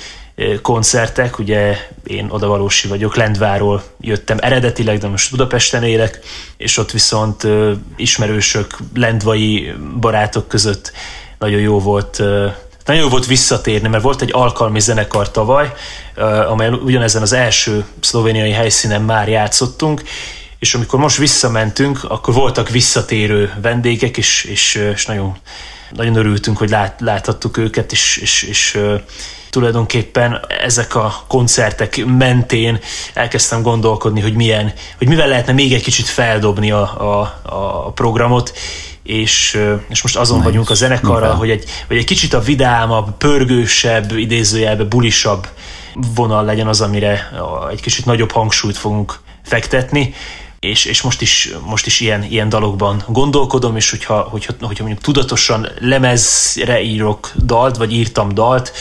koncertek, 0.62 1.40
ugye 1.40 1.78
én 2.04 2.28
odavalósi 2.30 2.88
vagyok, 2.88 3.16
Lendváról 3.16 3.84
jöttem 4.00 4.38
eredetileg, 4.42 4.98
de 4.98 5.08
most 5.08 5.32
Budapesten 5.32 5.84
élek, 5.84 6.20
és 6.58 6.78
ott 6.78 6.92
viszont 6.92 7.48
ismerősök, 7.96 8.78
lendvai 8.94 9.74
barátok 10.00 10.48
között 10.48 10.92
nagyon 11.40 11.60
jó 11.60 11.80
volt 11.80 12.22
nagyon 12.86 13.02
jó 13.02 13.10
volt 13.10 13.26
visszatérni, 13.26 13.88
mert 13.88 14.04
volt 14.04 14.22
egy 14.22 14.34
alkalmi 14.34 14.80
zenekar 14.80 15.32
tavaly, 15.32 15.74
amely 16.50 16.70
ugyanezen 16.70 17.22
az 17.22 17.34
első 17.34 17.86
szlovéniai 18.00 18.52
helyszínen 18.52 19.02
már 19.02 19.30
játszottunk, 19.30 20.04
és 20.60 20.74
amikor 20.74 21.00
most 21.00 21.18
visszamentünk, 21.18 22.04
akkor 22.04 22.34
voltak 22.34 22.70
visszatérő 22.70 23.54
vendégek, 23.62 24.18
és, 24.18 24.44
és, 24.44 24.76
és 24.94 25.06
nagyon, 25.06 25.38
nagyon 25.92 26.16
örültünk, 26.16 26.58
hogy 26.58 26.70
lát, 26.70 27.02
láthattuk 27.02 27.58
őket, 27.58 27.92
és, 27.92 28.18
és, 28.18 28.44
és 28.44 28.80
tulajdonképpen 29.54 30.40
ezek 30.64 30.96
a 30.96 31.14
koncertek 31.28 32.06
mentén 32.06 32.80
elkezdtem 33.14 33.62
gondolkodni, 33.62 34.22
hogy 34.22 34.34
milyen, 34.34 34.74
hogy 34.98 35.08
mivel 35.08 35.28
lehetne 35.28 35.54
még 35.54 35.74
egy 35.74 35.84
kicsit 35.84 36.06
feldobni 36.06 36.72
a, 36.72 36.82
a, 36.82 37.42
a 37.42 37.92
programot, 37.92 38.54
és, 39.04 39.60
és 39.90 40.02
most 40.02 40.16
azon 40.16 40.38
nice. 40.38 40.50
vagyunk 40.50 40.70
a 40.70 40.74
zenekarral, 40.74 41.36
hogy 41.36 41.50
egy, 41.50 41.64
hogy 41.88 41.98
egy 41.98 42.06
kicsit 42.06 42.34
a 42.34 42.40
vidámabb, 42.40 43.18
pörgősebb, 43.18 44.12
idézőjelbe 44.18 44.84
bulisabb 44.84 45.48
vonal 46.16 46.46
legyen 46.46 46.68
az, 46.68 46.82
amire 46.82 47.32
egy 47.72 47.82
kicsit 47.82 48.06
nagyobb 48.06 48.32
hangsúlyt 48.32 48.78
fogunk 48.78 49.20
fektetni, 49.44 50.14
és, 50.64 50.86
és 50.86 51.02
most 51.02 51.22
is, 51.22 51.54
most 51.66 51.86
is 51.86 52.00
ilyen, 52.00 52.24
ilyen 52.24 52.50
dalokban 52.50 53.04
gondolkodom, 53.08 53.76
és 53.76 53.90
hogyha, 53.90 54.22
hogyha, 54.22 54.54
hogyha 54.60 54.84
mondjuk 54.84 55.04
tudatosan 55.04 55.68
lemezre 55.80 56.82
írok 56.82 57.32
dalt, 57.46 57.78
vagy 57.78 57.94
írtam 57.94 58.34
dalt, 58.34 58.72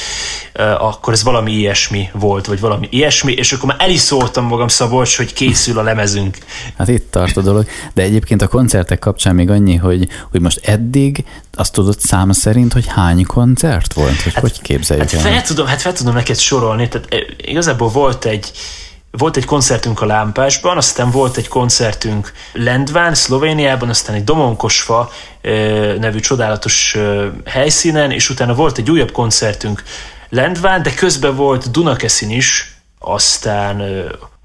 akkor 0.78 1.12
ez 1.12 1.22
valami 1.22 1.52
ilyesmi 1.52 2.08
volt, 2.12 2.46
vagy 2.46 2.60
valami 2.60 2.88
ilyesmi, 2.90 3.32
és 3.32 3.52
akkor 3.52 3.68
már 3.68 3.76
el 3.80 3.90
is 3.90 4.00
szóltam 4.00 4.44
magam 4.44 4.68
Szabolcs, 4.68 5.16
hogy 5.16 5.32
készül 5.32 5.78
a 5.78 5.82
lemezünk. 5.82 6.38
Hát 6.78 6.88
itt 6.88 7.10
tart 7.10 7.36
a 7.36 7.42
dolog, 7.42 7.66
de 7.94 8.02
egyébként 8.02 8.42
a 8.42 8.48
koncertek 8.48 8.98
kapcsán 8.98 9.34
még 9.34 9.50
annyi, 9.50 9.76
hogy, 9.76 10.08
hogy 10.30 10.40
most 10.40 10.60
eddig 10.66 11.24
azt 11.54 11.72
tudod 11.72 12.00
szám 12.00 12.32
szerint, 12.32 12.72
hogy 12.72 12.86
hány 12.86 13.26
koncert 13.26 13.92
volt, 13.92 14.22
hogy 14.22 14.32
hát, 14.32 14.42
hogy 14.42 14.60
képzeljük 14.60 15.10
hát 15.10 15.24
el? 15.24 15.32
Fel 15.32 15.42
tudom, 15.42 15.66
hát 15.66 15.80
fel 15.80 15.92
tudom 15.92 16.14
neked 16.14 16.38
sorolni, 16.38 16.88
tehát 16.88 17.08
igazából 17.36 17.88
volt 17.88 18.24
egy, 18.24 18.52
volt 19.18 19.36
egy 19.36 19.44
koncertünk 19.44 20.00
a 20.00 20.06
Lámpásban, 20.06 20.76
aztán 20.76 21.10
volt 21.10 21.36
egy 21.36 21.48
koncertünk 21.48 22.32
Lendván, 22.52 23.14
Szlovéniában, 23.14 23.88
aztán 23.88 24.14
egy 24.14 24.24
Domonkosfa 24.24 25.10
nevű 25.98 26.20
csodálatos 26.20 26.96
helyszínen, 27.44 28.10
és 28.10 28.30
utána 28.30 28.54
volt 28.54 28.78
egy 28.78 28.90
újabb 28.90 29.12
koncertünk 29.12 29.82
Lendván, 30.28 30.82
de 30.82 30.94
közben 30.94 31.36
volt 31.36 31.70
Dunakeszin 31.70 32.30
is, 32.30 32.76
aztán 32.98 33.82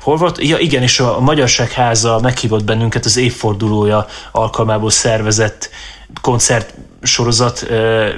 hol 0.02 0.18
volt? 0.18 0.44
Ja 0.44 0.58
igen, 0.58 0.82
és 0.82 1.00
a 1.00 1.20
Magyarság 1.20 1.72
Háza 1.72 2.20
meghívott 2.22 2.64
bennünket 2.64 3.06
az 3.06 3.18
évfordulója 3.18 4.06
alkalmából 4.32 4.90
szervezett 4.90 5.70
koncert 6.22 6.74
sorozat 7.02 7.68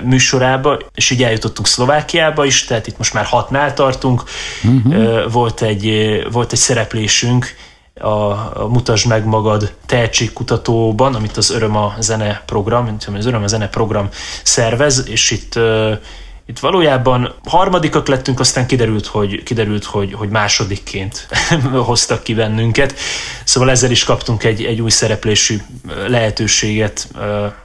műsorába, 0.03 0.79
és 0.93 1.09
így 1.09 1.23
eljutottunk 1.23 1.67
Szlovákiába 1.67 2.45
is, 2.45 2.65
tehát 2.65 2.87
itt 2.87 2.97
most 2.97 3.13
már 3.13 3.25
hatnál 3.25 3.73
tartunk. 3.73 4.23
Uh-huh. 4.63 5.31
Volt, 5.31 5.61
egy, 5.61 5.87
volt 6.31 6.51
egy 6.51 6.59
szereplésünk 6.59 7.55
a, 7.99 8.07
a 8.07 8.67
Mutasd 8.67 9.07
meg 9.07 9.25
magad 9.25 9.73
tehetségkutatóban, 9.85 11.15
amit 11.15 11.37
az 11.37 11.51
Öröm 11.51 11.75
a 11.75 11.95
Zene 11.99 12.43
program, 12.45 12.97
az 13.15 13.25
Öröm 13.25 13.43
a 13.43 13.47
Zene 13.47 13.67
program 13.67 14.09
szervez, 14.43 15.07
és 15.07 15.31
itt 15.31 15.59
itt 16.49 16.59
valójában 16.59 17.33
harmadikak 17.45 18.07
lettünk, 18.07 18.39
aztán 18.39 18.67
kiderült, 18.67 19.05
hogy, 19.05 19.43
kiderült, 19.43 19.83
hogy, 19.83 20.13
hogy 20.13 20.29
másodikként 20.29 21.27
hoztak 21.89 22.23
ki 22.23 22.33
bennünket. 22.33 22.93
Szóval 23.43 23.69
ezzel 23.69 23.91
is 23.91 24.03
kaptunk 24.03 24.43
egy, 24.43 24.63
egy 24.63 24.81
új 24.81 24.89
szereplésű 24.89 25.57
lehetőséget 26.07 27.07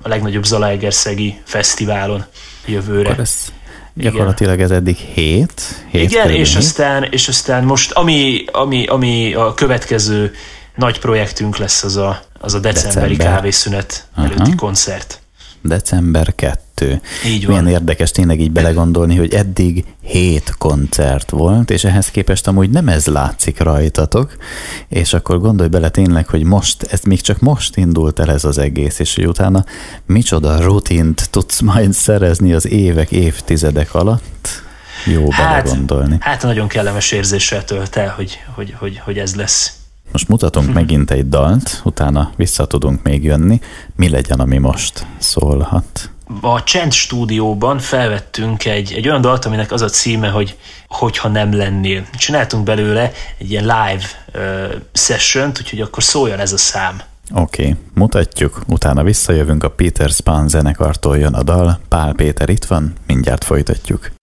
a 0.02 0.08
legnagyobb 0.08 0.44
Zalaegerszegi 0.44 1.40
fesztiválon 1.44 2.24
jövőre. 2.66 3.08
Akkor 3.08 3.20
ez 3.20 3.52
gyakorlatilag 3.94 4.60
ez 4.60 4.70
eddig 4.70 4.96
hét. 4.96 5.62
hét 5.90 6.10
Igen, 6.10 6.30
és 6.30 6.48
hét. 6.48 6.58
aztán, 6.58 7.02
és 7.10 7.28
aztán 7.28 7.64
most 7.64 7.92
ami, 7.92 8.44
ami, 8.52 8.86
ami 8.86 9.34
a 9.34 9.54
következő 9.54 10.32
nagy 10.74 10.98
projektünk 10.98 11.56
lesz 11.56 11.82
az 11.82 11.96
a, 11.96 12.24
az 12.40 12.54
a 12.54 12.58
decemberi 12.58 13.14
December. 13.14 13.36
kávészünet 13.36 14.08
előtti 14.16 14.40
uh-huh. 14.40 14.54
koncert 14.54 15.22
december 15.64 16.34
2. 16.34 16.63
Így 17.26 17.46
van. 17.46 17.62
Milyen 17.62 17.74
érdekes 17.74 18.10
tényleg 18.10 18.40
így 18.40 18.50
belegondolni, 18.50 19.16
hogy 19.16 19.34
eddig 19.34 19.84
hét 20.02 20.54
koncert 20.58 21.30
volt, 21.30 21.70
és 21.70 21.84
ehhez 21.84 22.10
képest 22.10 22.46
amúgy 22.46 22.70
nem 22.70 22.88
ez 22.88 23.06
látszik 23.06 23.60
rajtatok, 23.60 24.36
és 24.88 25.12
akkor 25.12 25.40
gondolj 25.40 25.68
bele 25.68 25.88
tényleg, 25.88 26.28
hogy 26.28 26.42
most, 26.42 26.82
ez 26.82 27.00
még 27.00 27.20
csak 27.20 27.40
most 27.40 27.76
indult 27.76 28.18
el 28.18 28.30
ez 28.30 28.44
az 28.44 28.58
egész, 28.58 28.98
és 28.98 29.14
hogy 29.14 29.26
utána 29.26 29.64
micsoda 30.06 30.60
rutint 30.60 31.30
tudsz 31.30 31.60
majd 31.60 31.92
szerezni 31.92 32.52
az 32.52 32.66
évek, 32.66 33.10
évtizedek 33.10 33.94
alatt. 33.94 34.48
Jó 35.06 35.30
hát, 35.30 35.62
belegondolni. 35.62 36.16
Hát 36.20 36.42
nagyon 36.42 36.68
kellemes 36.68 37.12
érzéssel 37.12 37.64
tölt 37.64 37.96
el, 37.96 38.12
hogy, 38.16 38.38
hogy, 38.54 38.74
hogy, 38.78 39.00
hogy 39.04 39.18
ez 39.18 39.34
lesz. 39.34 39.72
Most 40.12 40.28
mutatunk 40.28 40.66
hm. 40.66 40.72
megint 40.72 41.10
egy 41.10 41.28
dalt, 41.28 41.80
utána 41.84 42.32
vissza 42.36 42.66
tudunk 42.66 43.02
még 43.02 43.24
jönni. 43.24 43.60
Mi 43.96 44.08
legyen, 44.08 44.40
ami 44.40 44.58
most 44.58 45.06
szólhat? 45.18 46.13
A 46.40 46.62
Csend 46.62 46.92
stúdióban 46.92 47.78
felvettünk 47.78 48.64
egy, 48.64 48.92
egy 48.92 49.08
olyan 49.08 49.20
dalt, 49.20 49.44
aminek 49.44 49.72
az 49.72 49.82
a 49.82 49.88
címe, 49.88 50.28
hogy 50.28 50.56
Hogyha 50.88 51.28
nem 51.28 51.56
lennél. 51.56 52.06
Csináltunk 52.16 52.64
belőle 52.64 53.12
egy 53.38 53.50
ilyen 53.50 53.62
live 53.62 54.04
uh, 54.34 54.74
session 54.92 55.48
úgyhogy 55.48 55.80
akkor 55.80 56.02
szóljon 56.02 56.38
ez 56.38 56.52
a 56.52 56.58
szám. 56.58 57.00
Oké, 57.34 57.62
okay, 57.62 57.76
mutatjuk, 57.94 58.60
utána 58.66 59.02
visszajövünk 59.02 59.64
a 59.64 59.70
Peter 59.70 60.10
Span 60.10 60.48
zenekartól 60.48 61.18
jön 61.18 61.34
a 61.34 61.42
dal, 61.42 61.80
Pál 61.88 62.12
Péter 62.12 62.48
itt 62.48 62.64
van, 62.64 62.92
mindjárt 63.06 63.44
folytatjuk. 63.44 64.13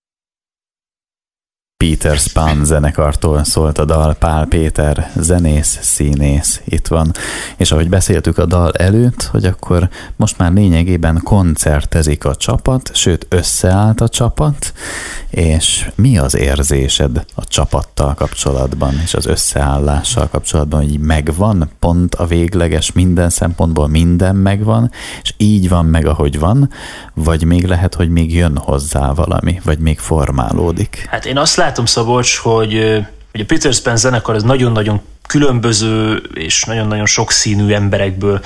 Peter 1.81 2.17
Span 2.17 2.65
zenekartól 2.65 3.43
szólt 3.43 3.77
a 3.77 3.85
dal, 3.85 4.13
Pál 4.13 4.45
Péter, 4.45 5.11
zenész, 5.15 5.79
színész, 5.81 6.61
itt 6.65 6.87
van. 6.87 7.11
És 7.57 7.71
ahogy 7.71 7.89
beszéltük 7.89 8.37
a 8.37 8.45
dal 8.45 8.71
előtt, 8.71 9.23
hogy 9.23 9.45
akkor 9.45 9.89
most 10.15 10.37
már 10.37 10.53
lényegében 10.53 11.19
koncertezik 11.23 12.25
a 12.25 12.35
csapat, 12.35 12.95
sőt 12.95 13.25
összeállt 13.29 14.01
a 14.01 14.09
csapat, 14.09 14.73
és 15.29 15.89
mi 15.95 16.17
az 16.17 16.35
érzésed 16.35 17.25
a 17.35 17.43
csapattal 17.45 18.13
kapcsolatban, 18.13 18.99
és 19.03 19.13
az 19.13 19.25
összeállással 19.25 20.27
kapcsolatban, 20.27 20.81
hogy 20.81 20.99
megvan 20.99 21.69
pont 21.79 22.15
a 22.15 22.25
végleges 22.25 22.91
minden 22.91 23.29
szempontból 23.29 23.87
minden 23.87 24.35
megvan, 24.35 24.91
és 25.21 25.33
így 25.37 25.69
van 25.69 25.85
meg, 25.85 26.05
ahogy 26.05 26.39
van, 26.39 26.69
vagy 27.13 27.43
még 27.43 27.65
lehet, 27.65 27.95
hogy 27.95 28.09
még 28.09 28.33
jön 28.33 28.57
hozzá 28.57 29.13
valami, 29.13 29.59
vagy 29.63 29.79
még 29.79 29.99
formálódik? 29.99 31.05
Hát 31.09 31.25
én 31.25 31.37
azt 31.37 31.55
látom, 31.55 31.69
Szabolcs, 31.75 32.37
hogy, 32.37 32.73
hogy 33.31 33.41
a 33.41 33.45
Peter 33.47 33.73
Span 33.73 33.97
zenekar 33.97 34.35
az 34.35 34.43
nagyon-nagyon 34.43 35.01
különböző 35.27 36.21
és 36.33 36.63
nagyon-nagyon 36.63 37.05
sokszínű 37.05 37.73
emberekből 37.73 38.41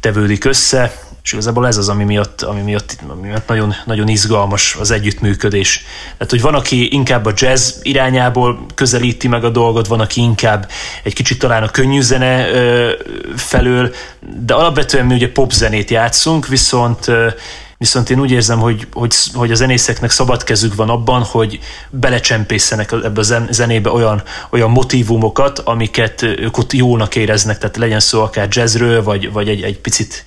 tevődik 0.00 0.44
össze, 0.44 0.92
és 1.22 1.32
igazából 1.32 1.66
ez 1.66 1.76
az, 1.76 1.88
ami 1.88 2.04
miatt, 2.04 2.42
ami 2.42 2.60
miatt, 2.60 2.96
ami 3.08 3.26
miatt 3.26 3.48
nagyon, 3.48 3.74
nagyon 3.84 4.08
izgalmas 4.08 4.76
az 4.80 4.90
együttműködés. 4.90 5.84
Tehát, 6.12 6.30
hogy 6.30 6.40
van, 6.40 6.54
aki 6.54 6.92
inkább 6.92 7.26
a 7.26 7.32
jazz 7.34 7.78
irányából 7.82 8.66
közelíti 8.74 9.28
meg 9.28 9.44
a 9.44 9.50
dolgot, 9.50 9.86
van, 9.86 10.00
aki 10.00 10.20
inkább 10.20 10.70
egy 11.02 11.14
kicsit 11.14 11.38
talán 11.38 11.62
a 11.62 11.70
könnyű 11.70 12.00
zene 12.00 12.46
felől, 13.36 13.94
de 14.44 14.54
alapvetően 14.54 15.06
mi 15.06 15.14
ugye 15.14 15.32
popzenét 15.32 15.90
játszunk, 15.90 16.46
viszont 16.46 17.06
viszont 17.80 18.10
én 18.10 18.20
úgy 18.20 18.30
érzem, 18.30 18.58
hogy, 18.58 18.86
hogy, 18.92 19.14
hogy 19.32 19.50
a 19.50 19.54
zenészeknek 19.54 20.10
szabad 20.10 20.44
kezük 20.44 20.74
van 20.74 20.88
abban, 20.88 21.22
hogy 21.22 21.58
belecsempészenek 21.90 22.92
ebbe 22.92 23.20
a 23.20 23.46
zenébe 23.50 23.90
olyan, 23.90 24.22
olyan 24.50 24.70
motivumokat, 24.70 25.58
amiket 25.58 26.22
ők 26.22 26.58
ott 26.58 26.72
jónak 26.72 27.16
éreznek, 27.16 27.58
tehát 27.58 27.76
legyen 27.76 28.00
szó 28.00 28.22
akár 28.22 28.48
jazzről, 28.50 29.02
vagy, 29.02 29.32
vagy 29.32 29.48
egy, 29.48 29.62
egy 29.62 29.78
picit 29.78 30.24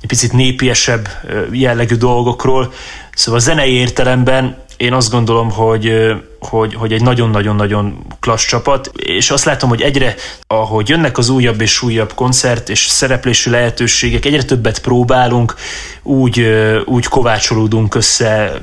egy 0.00 0.08
picit 0.08 0.32
népiesebb 0.32 1.08
jellegű 1.52 1.94
dolgokról. 1.94 2.72
Szóval 3.14 3.40
a 3.40 3.42
zenei 3.42 3.72
értelemben 3.72 4.56
én 4.78 4.92
azt 4.92 5.10
gondolom, 5.10 5.50
hogy, 5.50 5.92
hogy, 6.40 6.74
hogy 6.74 6.92
egy 6.92 7.02
nagyon-nagyon-nagyon 7.02 8.06
klassz 8.20 8.46
csapat, 8.46 8.90
és 8.96 9.30
azt 9.30 9.44
látom, 9.44 9.68
hogy 9.68 9.80
egyre, 9.80 10.14
ahogy 10.46 10.88
jönnek 10.88 11.18
az 11.18 11.28
újabb 11.28 11.60
és 11.60 11.82
újabb 11.82 12.14
koncert 12.14 12.68
és 12.68 12.86
szereplési 12.86 13.50
lehetőségek, 13.50 14.24
egyre 14.24 14.42
többet 14.42 14.80
próbálunk, 14.80 15.54
úgy, 16.02 16.46
úgy 16.84 17.06
kovácsolódunk 17.06 17.94
össze 17.94 18.62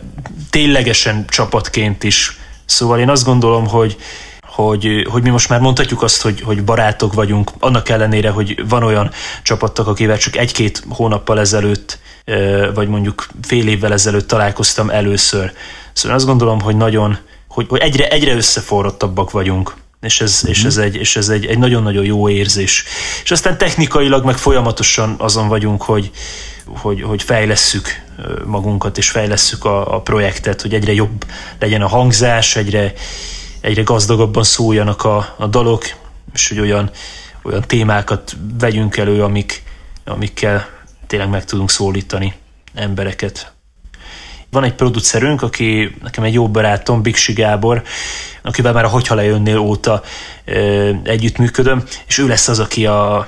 ténylegesen 0.50 1.26
csapatként 1.30 2.04
is. 2.04 2.40
Szóval 2.66 3.00
én 3.00 3.10
azt 3.10 3.26
gondolom, 3.26 3.68
hogy, 3.68 3.98
hogy, 4.42 5.08
hogy 5.10 5.24
mi 5.24 5.30
most 5.30 5.50
már 5.50 5.60
mondhatjuk 5.60 6.02
azt, 6.02 6.22
hogy, 6.22 6.42
hogy 6.42 6.64
barátok 6.64 7.14
vagyunk, 7.14 7.52
annak 7.60 7.90
ellenére, 7.90 8.30
hogy 8.30 8.68
van 8.68 8.84
olyan 8.84 9.12
csapattak, 9.44 9.88
akivel 9.88 10.18
csak 10.18 10.36
egy-két 10.36 10.84
hónappal 10.90 11.40
ezelőtt, 11.40 12.00
vagy 12.74 12.88
mondjuk 12.88 13.28
fél 13.42 13.68
évvel 13.68 13.94
ezelőtt 13.94 14.28
találkoztam 14.28 14.90
először. 14.90 15.52
Szóval 15.96 16.18
azt 16.18 16.26
gondolom, 16.26 16.62
hogy 16.62 16.76
nagyon, 16.76 17.18
hogy, 17.48 17.66
hogy 17.70 17.80
egyre, 17.80 18.08
egyre 18.08 18.36
összeforrottabbak 18.36 19.32
vagyunk 19.32 19.76
és 20.06 20.22
ez, 20.22 20.42
mm-hmm. 20.44 20.52
és 20.52 20.64
ez, 20.64 20.78
egy, 20.78 20.96
és 20.96 21.16
ez 21.16 21.30
egy, 21.30 21.46
egy 21.46 21.58
nagyon-nagyon 21.58 22.06
jó 22.06 22.30
érzés. 22.30 22.84
És 23.24 23.32
aztán 23.32 23.58
technikailag 23.58 24.26
meg 24.26 24.38
folyamatosan 24.38 25.16
azon 25.18 25.48
vagyunk, 25.48 25.82
hogy, 25.82 26.12
hogy, 26.66 27.02
hogy 27.02 27.24
fejlesszük 27.24 28.02
magunkat, 28.46 28.98
és 28.98 29.10
fejlesszük 29.10 29.66
a, 29.66 29.96
a 29.96 30.02
projektet, 30.02 30.62
hogy 30.62 30.74
egyre 30.74 30.94
jobb 30.94 31.26
legyen 31.60 31.82
a 31.82 31.88
hangzás, 31.88 32.56
egyre, 32.56 32.94
egyre 33.62 33.82
gazdagabban 33.82 34.44
szóljanak 34.44 35.04
a, 35.04 35.36
a 35.38 35.48
dalok, 35.48 35.84
és 36.34 36.48
hogy 36.48 36.60
olyan, 36.60 36.90
olyan 37.44 37.64
témákat 37.68 38.36
vegyünk 38.60 38.98
elő, 38.98 39.24
amik, 39.24 39.64
amikkel 40.06 40.68
tényleg 41.08 41.30
meg 41.30 41.46
tudunk 41.46 41.70
szólítani 41.70 42.34
embereket. 42.74 43.55
Van 44.56 44.64
egy 44.64 44.74
producerünk, 44.74 45.42
aki 45.42 45.96
nekem 46.04 46.24
egy 46.24 46.34
jó 46.34 46.50
barátom, 46.50 47.02
Biksi 47.02 47.34
Gábor, 47.34 47.84
akivel 48.42 48.74
már 48.74 48.84
a 48.84 48.88
Hogyha 48.88 49.16
lejönnél 49.16 49.58
óta 49.58 50.02
ö, 50.46 50.92
együttműködöm, 51.04 51.84
és 52.08 52.18
ő 52.18 52.28
lesz 52.28 52.48
az, 52.48 52.60
aki 52.60 52.86
a 52.86 53.28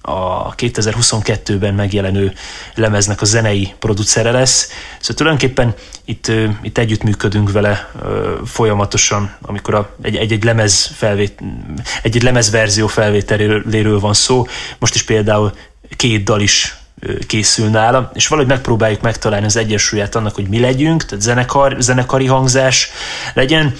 a 0.00 0.54
2022-ben 0.54 1.74
megjelenő 1.74 2.32
lemeznek 2.74 3.20
a 3.20 3.24
zenei 3.24 3.74
producere 3.78 4.30
lesz. 4.30 4.68
Szóval 5.00 5.16
tulajdonképpen 5.16 5.74
itt, 6.04 6.32
itt 6.62 6.78
együttműködünk 6.78 7.52
vele 7.52 7.90
folyamatosan, 8.44 9.36
amikor 9.40 9.74
a, 9.74 9.96
egy, 10.02 10.16
egy, 10.16 10.32
egy, 10.32 10.44
lemez 10.44 10.90
felvét, 10.96 11.42
egy, 12.02 12.16
egy 12.16 12.22
lemezverzió 12.22 12.86
felvételéről 12.86 14.00
van 14.00 14.14
szó. 14.14 14.46
Most 14.78 14.94
is 14.94 15.02
például 15.02 15.52
két 15.96 16.24
dal 16.24 16.40
is 16.40 16.77
készül 17.26 17.68
nála, 17.68 18.10
és 18.14 18.26
valahogy 18.26 18.50
megpróbáljuk 18.50 19.00
megtalálni 19.00 19.46
az 19.46 19.56
egyensúlyát 19.56 20.14
annak, 20.14 20.34
hogy 20.34 20.48
mi 20.48 20.60
legyünk, 20.60 21.04
tehát 21.04 21.24
zenekar, 21.24 21.76
zenekari 21.78 22.26
hangzás 22.26 22.90
legyen, 23.34 23.74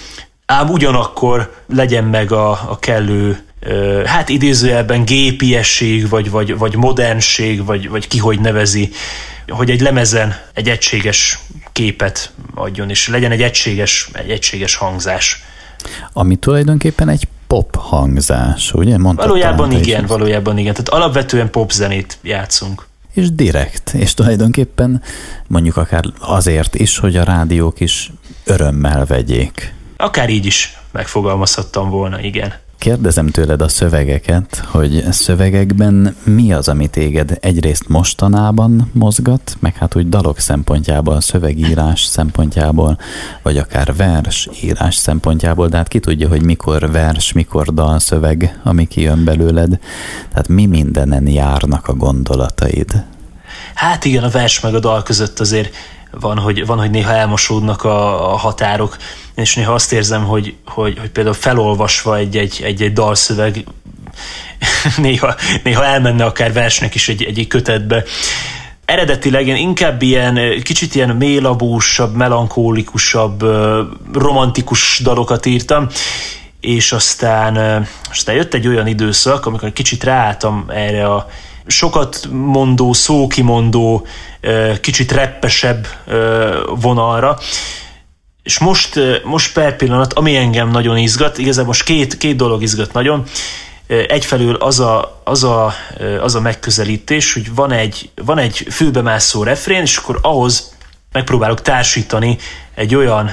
ám 0.45 0.69
ugyanakkor 0.69 1.53
legyen 1.67 2.03
meg 2.03 2.31
a, 2.31 2.49
a 2.51 2.79
kellő 2.79 3.43
hát 4.05 4.29
idézőjelben 4.29 5.05
gépiesség, 5.05 6.09
vagy, 6.09 6.29
vagy, 6.29 6.57
vagy 6.57 6.75
modernség, 6.75 7.65
vagy, 7.65 7.89
vagy 7.89 8.07
ki 8.07 8.17
hogy 8.17 8.39
nevezi, 8.39 8.91
hogy 9.47 9.69
egy 9.69 9.81
lemezen 9.81 10.35
egy 10.53 10.69
egységes 10.69 11.39
képet 11.71 12.31
adjon, 12.55 12.89
és 12.89 13.07
legyen 13.07 13.31
egy 13.31 13.41
egységes, 13.41 14.09
egy 14.13 14.29
egységes 14.29 14.75
hangzás. 14.75 15.43
Ami 16.13 16.35
tulajdonképpen 16.35 17.09
egy 17.09 17.27
pop 17.47 17.75
hangzás, 17.75 18.73
ugye? 18.73 18.97
Mondtad 18.97 19.27
valójában 19.27 19.71
igen, 19.71 20.05
valójában 20.05 20.57
igen. 20.57 20.73
Tehát 20.73 20.89
alapvetően 20.89 21.49
pop 21.49 21.71
zenét 21.71 22.17
játszunk. 22.21 22.87
És 23.19 23.31
direkt, 23.31 23.93
és 23.93 24.13
tulajdonképpen 24.13 25.01
mondjuk 25.47 25.77
akár 25.77 26.03
azért 26.19 26.75
is, 26.75 26.97
hogy 26.97 27.15
a 27.15 27.23
rádiók 27.23 27.79
is 27.79 28.11
örömmel 28.45 29.05
vegyék. 29.05 29.73
Akár 29.97 30.29
így 30.29 30.45
is 30.45 30.77
megfogalmazhattam 30.91 31.89
volna, 31.89 32.21
igen. 32.21 32.53
Kérdezem 32.79 33.27
tőled 33.27 33.61
a 33.61 33.67
szövegeket, 33.67 34.63
hogy 34.65 35.03
szövegekben 35.11 36.15
mi 36.23 36.53
az, 36.53 36.67
ami 36.67 36.87
téged 36.87 37.37
egyrészt 37.41 37.87
mostanában 37.87 38.89
mozgat, 38.93 39.57
meg 39.59 39.75
hát 39.75 39.95
úgy 39.95 40.09
dalok 40.09 40.39
szempontjából, 40.39 41.21
szövegírás 41.21 42.03
szempontjából, 42.03 42.97
vagy 43.41 43.57
akár 43.57 43.95
vers 43.95 44.49
írás 44.63 44.95
szempontjából, 44.95 45.67
de 45.67 45.77
hát 45.77 45.87
ki 45.87 45.99
tudja, 45.99 46.27
hogy 46.27 46.43
mikor 46.43 46.91
vers, 46.91 47.31
mikor 47.31 47.73
dal 47.73 47.99
szöveg, 47.99 48.59
ami 48.63 48.85
kijön 48.85 49.23
belőled. 49.23 49.79
Tehát 50.29 50.47
mi 50.47 50.65
mindenen 50.65 51.27
járnak 51.27 51.87
a 51.87 51.93
gondolataid? 51.93 53.05
Hát 53.73 54.05
igen, 54.05 54.23
a 54.23 54.29
vers 54.29 54.59
meg 54.59 54.73
a 54.73 54.79
dal 54.79 55.03
között 55.03 55.39
azért 55.39 55.75
van, 56.11 56.37
hogy, 56.37 56.65
van, 56.65 56.77
hogy 56.77 56.89
néha 56.89 57.11
elmosódnak 57.11 57.83
a, 57.83 58.31
a 58.33 58.37
határok, 58.37 58.97
és 59.35 59.55
néha 59.55 59.73
azt 59.73 59.93
érzem, 59.93 60.23
hogy, 60.23 60.55
hogy, 60.65 60.99
hogy 60.99 61.09
például 61.09 61.35
felolvasva 61.35 62.17
egy-egy, 62.17 62.61
egy-egy 62.63 62.93
dalszöveg 62.93 63.63
néha, 64.97 65.35
néha 65.63 65.85
elmenne 65.85 66.25
akár 66.25 66.53
versnek 66.53 66.95
is 66.95 67.09
egy, 67.09 67.23
egy 67.23 67.47
kötetbe. 67.47 68.03
Eredetileg 68.85 69.47
én 69.47 69.55
inkább 69.55 70.01
ilyen 70.01 70.61
kicsit 70.63 70.95
ilyen 70.95 71.09
mélabúsabb, 71.09 72.15
melankólikusabb, 72.15 73.43
romantikus 74.13 74.99
dalokat 75.03 75.45
írtam, 75.45 75.87
és 76.59 76.91
aztán, 76.91 77.87
aztán 78.09 78.35
jött 78.35 78.53
egy 78.53 78.67
olyan 78.67 78.87
időszak, 78.87 79.45
amikor 79.45 79.73
kicsit 79.73 80.03
ráálltam 80.03 80.65
erre 80.67 81.07
a 81.07 81.27
sokat 81.69 82.27
mondó, 82.31 82.93
szókimondó, 82.93 84.07
kicsit 84.81 85.11
reppesebb 85.11 85.87
vonalra, 86.75 87.37
és 88.43 88.59
most, 88.59 88.99
most 89.23 89.53
per 89.53 89.75
pillanat, 89.75 90.13
ami 90.13 90.35
engem 90.35 90.69
nagyon 90.69 90.97
izgat, 90.97 91.37
igazából 91.37 91.67
most 91.67 91.83
két, 91.83 92.17
két 92.17 92.35
dolog 92.35 92.61
izgat 92.61 92.93
nagyon, 92.93 93.23
egyfelől 93.87 94.55
az 94.55 94.79
a, 94.79 95.21
az, 95.23 95.43
a, 95.43 95.73
az 96.21 96.35
a 96.35 96.41
megközelítés, 96.41 97.33
hogy 97.33 97.55
van 97.55 97.71
egy, 97.71 98.09
van 98.15 98.37
egy 98.37 98.67
fülbemászó 98.69 99.43
refrén, 99.43 99.81
és 99.81 99.97
akkor 99.97 100.19
ahhoz 100.21 100.75
megpróbálok 101.11 101.61
társítani 101.61 102.37
egy 102.75 102.95
olyan 102.95 103.29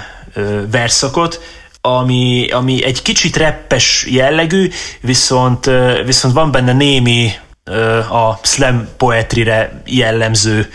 verszakot, 0.70 1.40
ami, 1.80 2.48
ami 2.50 2.84
egy 2.84 3.02
kicsit 3.02 3.36
reppes 3.36 4.06
jellegű, 4.10 4.70
viszont, 5.00 5.70
viszont 6.04 6.34
van 6.34 6.50
benne 6.50 6.72
némi 6.72 7.32
a 8.10 8.38
slam 8.42 8.88
poetrire 8.96 9.82
jellemző 9.86 10.70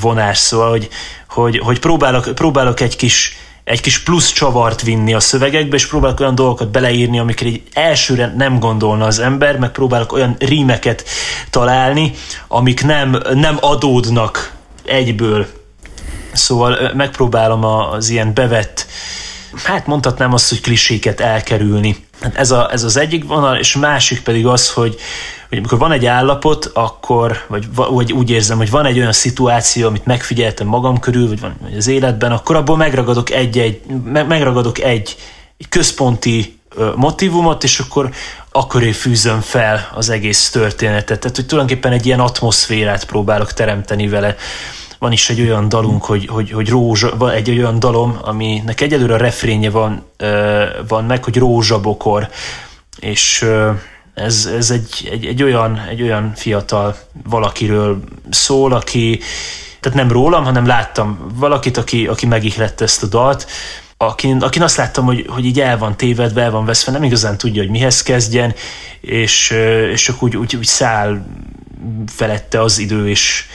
vonás, 0.00 0.38
szóval, 0.38 0.70
hogy, 0.70 0.88
hogy, 1.28 1.58
hogy 1.58 1.78
próbálok, 1.78 2.34
próbálok 2.34 2.80
egy 2.80 2.96
kis, 2.96 3.36
egy 3.64 3.80
kis 3.80 4.02
plusz 4.02 4.32
csavart 4.32 4.82
vinni 4.82 5.14
a 5.14 5.20
szövegekbe, 5.20 5.76
és 5.76 5.86
próbálok 5.86 6.20
olyan 6.20 6.34
dolgokat 6.34 6.70
beleírni, 6.70 7.18
amikre 7.18 7.46
így 7.46 7.62
elsőre 7.72 8.32
nem 8.36 8.58
gondolna 8.58 9.04
az 9.04 9.18
ember, 9.18 9.58
meg 9.58 9.70
próbálok 9.70 10.12
olyan 10.12 10.36
rímeket 10.38 11.04
találni, 11.50 12.12
amik 12.48 12.84
nem, 12.84 13.22
nem 13.34 13.56
adódnak 13.60 14.52
egyből. 14.84 15.46
Szóval 16.32 16.92
megpróbálom 16.94 17.64
az 17.64 18.08
ilyen 18.08 18.34
bevett 18.34 18.86
hát 19.64 19.86
mondhatnám 19.86 20.32
azt, 20.32 20.48
hogy 20.48 20.60
kliséket 20.60 21.20
elkerülni. 21.20 22.05
Hát 22.20 22.36
ez, 22.36 22.50
a, 22.50 22.72
ez 22.72 22.82
az 22.82 22.96
egyik 22.96 23.26
vonal, 23.26 23.56
és 23.56 23.76
másik 23.76 24.22
pedig 24.22 24.46
az, 24.46 24.72
hogy, 24.72 24.96
hogy 25.48 25.58
amikor 25.58 25.78
van 25.78 25.92
egy 25.92 26.06
állapot, 26.06 26.70
akkor, 26.74 27.44
vagy, 27.46 27.66
vagy 27.74 28.12
úgy 28.12 28.30
érzem, 28.30 28.56
hogy 28.56 28.70
van 28.70 28.86
egy 28.86 28.98
olyan 28.98 29.12
szituáció, 29.12 29.86
amit 29.86 30.06
megfigyeltem 30.06 30.66
magam 30.66 31.00
körül, 31.00 31.28
vagy 31.28 31.40
van 31.40 31.56
vagy 31.62 31.76
az 31.76 31.86
életben, 31.86 32.32
akkor 32.32 32.56
abból 32.56 32.76
megragadok 32.76 33.30
egy-egy, 33.30 33.80
megragadok 34.04 34.78
egy, 34.78 35.16
egy 35.56 35.68
központi 35.68 36.58
motivumot, 36.94 37.64
és 37.64 37.78
akkor 37.78 38.10
akkor 38.56 38.82
én 38.82 38.92
fűzöm 38.92 39.40
fel 39.40 39.90
az 39.94 40.08
egész 40.08 40.50
történetet. 40.50 41.20
Tehát, 41.20 41.36
hogy 41.36 41.46
tulajdonképpen 41.46 41.92
egy 41.92 42.06
ilyen 42.06 42.20
atmoszférát 42.20 43.04
próbálok 43.04 43.52
teremteni 43.52 44.08
vele. 44.08 44.36
Van 44.98 45.12
is 45.12 45.30
egy 45.30 45.40
olyan 45.40 45.68
dalunk, 45.68 46.04
hogy, 46.04 46.26
hogy, 46.26 46.50
hogy 46.50 46.68
rózsa, 46.68 47.16
van 47.16 47.30
egy 47.30 47.50
olyan 47.50 47.78
dalom, 47.78 48.18
aminek 48.22 48.80
egyelőre 48.80 49.14
a 49.14 49.16
refrénye 49.16 49.70
van, 49.70 50.04
van 50.88 51.04
meg, 51.04 51.24
hogy 51.24 51.36
rózsabokor, 51.36 52.28
és 53.00 53.46
ez, 54.14 54.48
ez 54.56 54.70
egy, 54.70 55.08
egy, 55.10 55.26
egy, 55.26 55.42
olyan, 55.42 55.78
egy 55.88 56.02
olyan 56.02 56.32
fiatal 56.34 56.96
valakiről 57.28 58.00
szól, 58.30 58.72
aki, 58.72 59.20
tehát 59.80 59.98
nem 59.98 60.12
rólam, 60.12 60.44
hanem 60.44 60.66
láttam 60.66 61.32
valakit, 61.34 61.76
aki, 61.76 62.06
aki 62.06 62.26
megihlette 62.26 62.84
ezt 62.84 63.02
a 63.02 63.06
dalt, 63.06 63.46
akin, 63.96 64.42
akin 64.42 64.62
azt 64.62 64.76
láttam, 64.76 65.04
hogy, 65.04 65.26
hogy 65.28 65.44
így 65.44 65.60
el 65.60 65.78
van 65.78 65.96
tévedve, 65.96 66.42
el 66.42 66.50
van 66.50 66.64
veszve, 66.64 66.92
nem 66.92 67.02
igazán 67.02 67.38
tudja, 67.38 67.62
hogy 67.62 67.70
mihez 67.70 68.02
kezdjen, 68.02 68.54
és, 69.00 69.50
és 69.92 70.02
csak 70.02 70.22
úgy, 70.22 70.36
úgy, 70.36 70.56
úgy 70.56 70.66
száll 70.66 71.26
felette 72.06 72.60
az 72.60 72.78
idő, 72.78 73.08
és, 73.08 73.46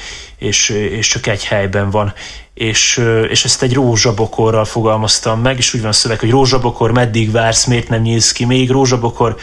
és, 0.41 0.69
és 0.69 1.07
csak 1.07 1.27
egy 1.27 1.45
helyben 1.45 1.89
van. 1.89 2.13
És, 2.53 3.01
és 3.29 3.45
ezt 3.45 3.61
egy 3.61 3.73
rózsabokorral 3.73 4.65
fogalmaztam 4.65 5.41
meg, 5.41 5.57
és 5.57 5.73
úgy 5.73 5.81
van 5.81 5.89
a 5.89 5.93
szöveg, 5.93 6.19
hogy 6.19 6.29
rózsabokor, 6.29 6.91
meddig 6.91 7.31
vársz, 7.31 7.65
miért 7.65 7.89
nem 7.89 8.01
nyílsz 8.01 8.31
ki 8.31 8.45
még, 8.45 8.69
rózsabokor, 8.69 9.35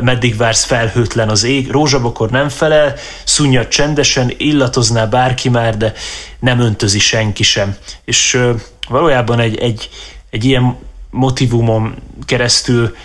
meddig 0.00 0.36
vársz, 0.36 0.64
felhőtlen 0.64 1.28
az 1.28 1.44
ég, 1.44 1.70
rózsabokor 1.70 2.30
nem 2.30 2.48
felel, 2.48 2.94
szunnyad 3.24 3.68
csendesen, 3.68 4.32
illatozná 4.36 5.06
bárki 5.06 5.48
már, 5.48 5.76
de 5.76 5.92
nem 6.38 6.60
öntözi 6.60 6.98
senki 6.98 7.42
sem. 7.42 7.76
És 8.04 8.40
valójában 8.88 9.38
egy, 9.38 9.58
egy, 9.58 9.88
egy 10.30 10.44
ilyen 10.44 10.76
motivumon 11.10 11.94
keresztül 12.26 12.96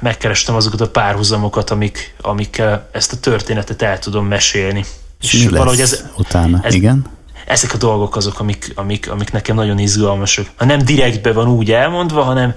megkerestem 0.00 0.54
azokat 0.54 0.80
a 0.80 0.90
párhuzamokat, 0.90 1.70
amik, 1.70 2.14
amikkel 2.20 2.88
ezt 2.92 3.12
a 3.12 3.20
történetet 3.20 3.82
el 3.82 3.98
tudom 3.98 4.26
mesélni. 4.26 4.84
És, 5.32 5.46
valahogy 5.50 5.80
ez, 5.80 6.04
utána? 6.16 6.60
Ez, 6.62 6.74
Igen? 6.74 7.06
Ezek 7.46 7.74
a 7.74 7.76
dolgok 7.76 8.16
azok, 8.16 8.40
amik, 8.40 8.72
amik, 8.74 9.10
amik 9.10 9.32
nekem 9.32 9.56
nagyon 9.56 9.78
izgalmasak. 9.78 10.50
Ha 10.56 10.64
nem 10.64 10.78
direktbe 10.84 11.32
van 11.32 11.48
úgy 11.48 11.72
elmondva, 11.72 12.22
hanem 12.22 12.54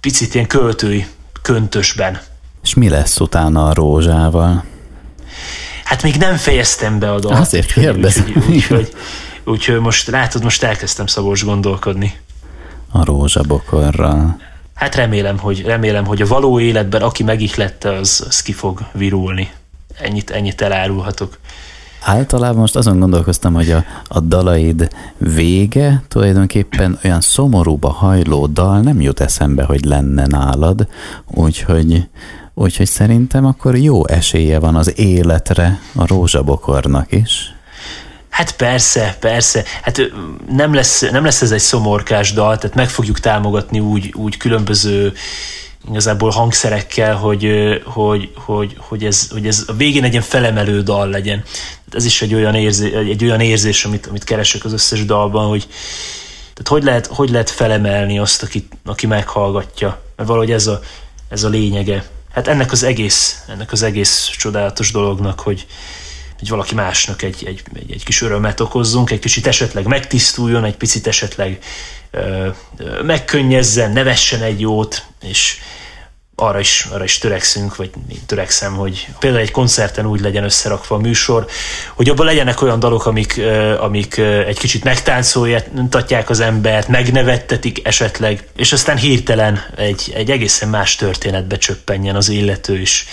picit 0.00 0.34
ilyen 0.34 0.46
költői 0.46 1.06
köntösben. 1.42 2.20
És 2.62 2.74
mi 2.74 2.88
lesz 2.88 3.20
utána 3.20 3.66
a 3.66 3.74
rózsával? 3.74 4.64
Hát 5.84 6.02
még 6.02 6.16
nem 6.16 6.36
fejeztem 6.36 6.98
be 6.98 7.12
a 7.12 7.18
dalt. 7.18 7.38
Azért 7.38 7.72
kérdezem. 7.72 8.44
Úgyhogy 8.48 8.78
úgy, 8.78 8.94
úgy, 9.44 9.70
úgy, 9.70 9.80
most 9.80 10.08
látod, 10.08 10.42
most 10.42 10.62
elkezdtem 10.62 11.06
Szabós 11.06 11.44
gondolkodni 11.44 12.20
a 12.92 13.04
rózsabokorral. 13.04 14.40
Hát 14.74 14.94
remélem, 14.94 15.38
hogy, 15.38 15.62
remélem, 15.62 16.04
hogy 16.04 16.22
a 16.22 16.26
való 16.26 16.60
életben 16.60 17.02
aki 17.02 17.22
megihlette, 17.22 17.92
az, 17.92 18.24
az 18.28 18.42
ki 18.42 18.52
fog 18.52 18.80
virulni. 18.92 19.50
Ennyit, 19.98 20.30
ennyit 20.30 20.60
elárulhatok. 20.60 21.38
Általában 22.04 22.60
most 22.60 22.76
azon 22.76 22.98
gondolkoztam, 22.98 23.54
hogy 23.54 23.70
a, 23.70 23.84
a 24.08 24.20
dalaid 24.20 24.88
vége 25.18 26.02
tulajdonképpen 26.08 26.98
olyan 27.04 27.20
szomorúba 27.20 27.90
hajló 27.90 28.46
dal 28.46 28.80
nem 28.80 29.00
jut 29.00 29.20
eszembe, 29.20 29.64
hogy 29.64 29.84
lenne 29.84 30.26
nálad, 30.26 30.86
úgyhogy, 31.26 32.08
úgyhogy 32.54 32.86
szerintem 32.86 33.46
akkor 33.46 33.76
jó 33.76 34.06
esélye 34.06 34.58
van 34.58 34.74
az 34.76 34.98
életre 34.98 35.80
a 35.94 36.06
rózsabokornak 36.06 37.12
is. 37.12 37.54
Hát 38.28 38.56
persze, 38.56 39.16
persze. 39.20 39.64
Hát 39.82 40.00
nem 40.48 40.74
lesz, 40.74 41.10
nem 41.10 41.24
lesz 41.24 41.42
ez 41.42 41.50
egy 41.50 41.60
szomorkás 41.60 42.32
dal, 42.32 42.58
tehát 42.58 42.76
meg 42.76 42.88
fogjuk 42.88 43.20
támogatni 43.20 43.80
úgy, 43.80 44.14
úgy 44.16 44.36
különböző 44.36 45.12
igazából 45.88 46.30
hangszerekkel, 46.30 47.16
hogy, 47.16 47.50
hogy, 47.84 48.30
hogy, 48.34 48.76
hogy, 48.78 49.04
ez, 49.04 49.28
hogy 49.30 49.46
ez 49.46 49.64
a 49.66 49.72
végén 49.72 50.04
egy 50.04 50.10
ilyen 50.10 50.22
felemelő 50.22 50.82
dal 50.82 51.08
legyen. 51.08 51.42
Ez 51.90 52.04
is 52.04 52.22
egy 52.22 52.34
olyan, 52.34 52.54
érzé, 52.54 52.94
egy 52.94 53.24
olyan 53.24 53.40
érzés, 53.40 53.84
amit, 53.84 54.06
amit 54.06 54.24
keresek 54.24 54.64
az 54.64 54.72
összes 54.72 55.04
dalban, 55.04 55.48
hogy, 55.48 55.66
tehát 56.40 56.68
hogy 56.68 56.82
lehet, 56.82 57.06
hogy 57.06 57.30
lehet 57.30 57.50
felemelni 57.50 58.18
azt, 58.18 58.42
aki, 58.42 58.68
aki 58.84 59.06
meghallgatja. 59.06 60.02
Mert 60.16 60.28
valahogy 60.28 60.52
ez 60.52 60.66
a, 60.66 60.80
ez 61.28 61.44
a 61.44 61.48
lényege. 61.48 62.04
Hát 62.32 62.48
ennek 62.48 62.72
az 62.72 62.82
egész, 62.82 63.44
ennek 63.48 63.72
az 63.72 63.82
egész 63.82 64.30
csodálatos 64.38 64.92
dolognak, 64.92 65.40
hogy, 65.40 65.66
hogy 66.42 66.50
valaki 66.50 66.74
másnak 66.74 67.22
egy, 67.22 67.42
egy, 67.46 67.62
egy, 67.74 67.92
egy 67.92 68.04
kis 68.04 68.22
örömet 68.22 68.60
okozzunk, 68.60 69.10
egy 69.10 69.18
kicsit 69.18 69.46
esetleg 69.46 69.86
megtisztuljon, 69.86 70.64
egy 70.64 70.76
picit 70.76 71.06
esetleg 71.06 71.58
ö, 72.10 72.48
ö, 72.76 73.02
megkönnyezzen, 73.02 73.92
nevessen 73.92 74.42
egy 74.42 74.60
jót, 74.60 75.04
és 75.24 75.58
arra 76.34 76.60
is, 76.60 76.88
arra 76.90 77.04
is 77.04 77.18
törekszünk, 77.18 77.76
vagy 77.76 77.90
én 78.12 78.20
törekszem, 78.26 78.74
hogy 78.74 79.08
például 79.18 79.42
egy 79.42 79.50
koncerten 79.50 80.06
úgy 80.06 80.20
legyen 80.20 80.44
összerakva 80.44 80.96
a 80.96 80.98
műsor, 80.98 81.46
hogy 81.94 82.08
abban 82.08 82.26
legyenek 82.26 82.62
olyan 82.62 82.78
dalok, 82.78 83.06
amik, 83.06 83.40
amik 83.78 84.16
egy 84.46 84.58
kicsit 84.58 84.84
megtáncolják 84.84 86.30
az 86.30 86.40
embert, 86.40 86.88
megnevettetik 86.88 87.86
esetleg, 87.86 88.48
és 88.56 88.72
aztán 88.72 88.96
hirtelen 88.96 89.64
egy, 89.76 90.12
egy 90.14 90.30
egészen 90.30 90.68
más 90.68 90.96
történetbe 90.96 91.56
csöppenjen 91.56 92.16
az 92.16 92.28
illető, 92.28 92.80
és, 92.80 93.04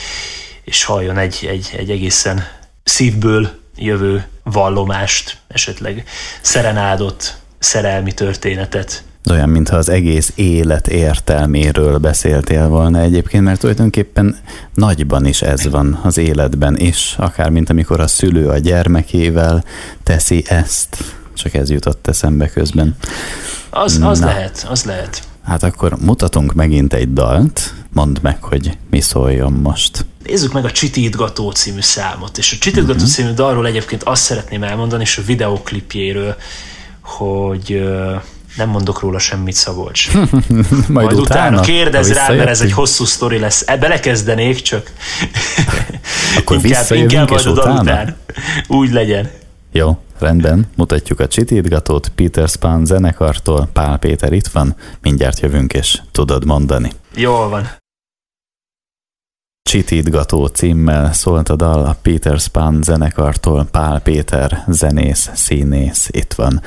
és 0.63 0.83
halljon 0.83 1.17
egy, 1.17 1.47
egy, 1.49 1.69
egy 1.77 1.89
egészen 1.89 2.57
szívből 2.89 3.49
jövő 3.75 4.27
vallomást, 4.43 5.37
esetleg 5.47 6.03
szerenádott 6.41 7.37
szerelmi 7.59 8.11
történetet. 8.11 9.03
Olyan, 9.29 9.49
mintha 9.49 9.77
az 9.77 9.89
egész 9.89 10.31
élet 10.35 10.87
értelméről 10.87 11.97
beszéltél 11.97 12.67
volna 12.67 12.99
egyébként, 12.99 13.43
mert 13.43 13.59
tulajdonképpen 13.59 14.37
nagyban 14.73 15.25
is 15.25 15.41
ez 15.41 15.69
van 15.69 15.99
az 16.03 16.17
életben 16.17 16.77
is, 16.77 17.15
akár 17.17 17.49
mint 17.49 17.69
amikor 17.69 17.99
a 17.99 18.07
szülő 18.07 18.47
a 18.47 18.57
gyermekével 18.57 19.63
teszi 20.03 20.43
ezt. 20.47 20.97
Csak 21.33 21.53
ez 21.53 21.69
jutott 21.69 22.07
eszembe 22.07 22.49
közben. 22.49 22.95
Az, 23.69 23.99
az 24.03 24.21
lehet, 24.21 24.67
az 24.69 24.83
lehet. 24.83 25.23
Hát 25.43 25.63
akkor 25.63 25.97
mutatunk 26.01 26.53
megint 26.53 26.93
egy 26.93 27.13
dalt, 27.13 27.73
mondd 27.93 28.17
meg, 28.21 28.43
hogy 28.43 28.77
mi 28.89 29.01
szóljon 29.01 29.51
most. 29.53 30.05
Nézzük 30.25 30.53
meg 30.53 30.65
a 30.65 30.71
Csitítgató 30.71 31.51
című 31.51 31.81
számot, 31.81 32.37
és 32.37 32.53
a 32.53 32.57
Csitítgató 32.59 32.93
uh-huh. 32.93 33.09
című 33.09 33.31
dalról 33.31 33.67
egyébként 33.67 34.03
azt 34.03 34.23
szeretném 34.23 34.63
elmondani, 34.63 35.01
és 35.01 35.17
a 35.17 35.21
videoklipjéről, 35.25 36.35
hogy 37.01 37.73
uh, 37.73 38.21
nem 38.57 38.69
mondok 38.69 38.99
róla 38.99 39.19
semmit, 39.19 39.53
Szabolcs. 39.53 40.11
Majd, 40.13 40.89
Majd 40.89 41.05
utána, 41.05 41.21
utána 41.21 41.61
kérdez 41.61 42.13
rá, 42.13 42.29
mert 42.29 42.49
ez 42.49 42.61
egy 42.61 42.71
hosszú 42.71 43.05
sztori 43.05 43.39
lesz. 43.39 43.63
E, 43.67 43.77
belekezdenék, 43.77 44.61
csak 44.61 44.91
Akkor 46.37 46.57
inkább, 46.63 46.91
inkább 46.91 47.29
majd 47.29 47.45
a 47.45 47.51
dal 47.51 47.79
után. 47.79 48.15
Úgy 48.67 48.91
legyen. 48.91 49.29
Jó, 49.71 49.97
rendben. 50.19 50.67
Mutatjuk 50.75 51.19
a 51.19 51.27
csitítgatót 51.27 52.11
Peter 52.15 52.47
Span 52.47 52.85
zenekartól. 52.85 53.69
Pál 53.73 53.97
Péter 53.97 54.33
itt 54.33 54.47
van. 54.47 54.75
Mindjárt 55.01 55.39
jövünk, 55.39 55.73
és 55.73 56.01
tudod 56.11 56.45
mondani. 56.45 56.91
Jól 57.15 57.49
van. 57.49 57.69
Csitítgató 59.69 60.45
címmel 60.45 61.13
szólt 61.13 61.49
a 61.49 61.55
dal 61.55 61.85
a 61.85 61.95
Peter 62.01 62.39
Span 62.39 62.79
zenekartól, 62.83 63.67
Pál 63.71 63.99
Péter 63.99 64.63
zenész, 64.67 65.29
színész 65.33 66.07
itt 66.11 66.33
van. 66.33 66.61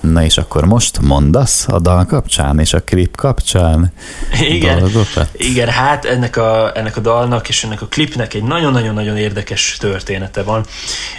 Na 0.00 0.22
és 0.22 0.38
akkor 0.38 0.64
most 0.64 1.00
mondasz 1.00 1.68
a 1.68 1.78
dal 1.78 2.04
kapcsán 2.04 2.58
és 2.58 2.72
a 2.72 2.80
klip 2.80 3.16
kapcsán 3.16 3.92
igen, 4.40 4.78
dolgokat? 4.78 5.28
Igen, 5.32 5.68
hát 5.68 6.04
ennek 6.04 6.36
a, 6.36 6.72
ennek 6.74 6.96
a 6.96 7.00
dalnak 7.00 7.48
és 7.48 7.64
ennek 7.64 7.82
a 7.82 7.86
klipnek 7.86 8.34
egy 8.34 8.42
nagyon-nagyon-nagyon 8.42 9.16
érdekes 9.16 9.76
története 9.80 10.42
van. 10.42 10.64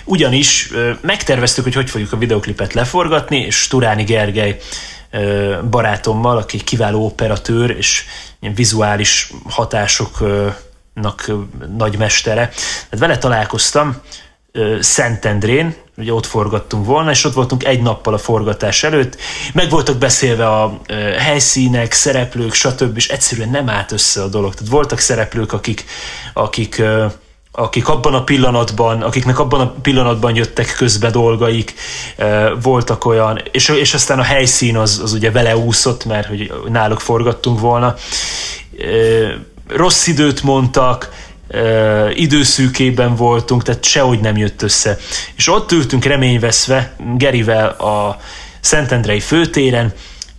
Ugyanis 0.04 0.72
megterveztük, 1.02 1.64
hogy 1.64 1.74
hogy 1.74 1.90
fogjuk 1.90 2.14
a 2.14 2.18
videoklipet 2.18 2.74
leforgatni, 2.74 3.38
és 3.38 3.68
Turáni 3.68 4.04
Gergely 4.04 4.58
barátommal, 5.70 6.38
aki 6.38 6.64
kiváló 6.64 7.06
operatőr, 7.06 7.70
és 7.70 8.06
ilyen 8.40 8.56
vizuális 8.56 9.32
hatások 9.50 10.18
nak 11.02 11.32
nagy 11.78 11.98
mestere. 11.98 12.50
Tehát 12.90 13.00
vele 13.00 13.18
találkoztam 13.18 13.96
Szentendrén, 14.80 15.76
ugye 15.98 16.14
ott 16.14 16.26
forgattunk 16.26 16.86
volna, 16.86 17.12
és 17.12 17.24
ott 17.24 17.34
voltunk 17.34 17.66
egy 17.66 17.82
nappal 17.82 18.14
a 18.14 18.18
forgatás 18.18 18.84
előtt, 18.84 19.18
meg 19.54 19.70
voltak 19.70 19.98
beszélve 19.98 20.48
a 20.48 20.80
helyszínek, 21.18 21.92
szereplők, 21.92 22.54
stb., 22.54 22.98
és 22.98 23.08
egyszerűen 23.08 23.50
nem 23.50 23.70
állt 23.70 23.92
össze 23.92 24.22
a 24.22 24.28
dolog. 24.28 24.54
Tehát 24.54 24.72
voltak 24.72 25.00
szereplők, 25.00 25.54
akik, 25.54 25.86
akik 26.34 26.82
akik 27.60 27.88
abban 27.88 28.14
a 28.14 28.24
pillanatban, 28.24 29.02
akiknek 29.02 29.40
abban 29.40 29.60
a 29.60 29.72
pillanatban 29.82 30.36
jöttek 30.36 30.76
közbe 30.78 31.10
dolgaik, 31.10 31.74
voltak 32.62 33.06
olyan, 33.06 33.42
és, 33.52 33.70
és 33.70 33.94
aztán 33.94 34.20
a 34.20 34.24
helyszín 34.24 34.78
az, 34.78 35.00
az 35.04 35.14
ugye 35.14 35.32
vele 35.32 35.58
úszott, 35.58 36.06
mert 36.06 36.28
hogy 36.28 36.52
náluk 36.68 37.00
forgattunk 37.00 37.60
volna. 37.60 37.96
Rossz 39.68 40.08
időt 40.08 40.44
mondtak, 40.44 41.10
időszűkében 42.14 43.16
voltunk, 43.16 43.64
tehát 43.64 43.84
sehogy 43.84 44.20
nem 44.20 44.38
jött 44.38 44.62
össze. 44.62 44.98
És 45.36 45.50
ott 45.50 45.72
ültünk 45.72 46.06
reményveszve 46.06 46.96
Gerivel 47.18 47.68
a 47.68 48.20
Szentendrei 48.60 49.20
főtéren, 49.20 49.94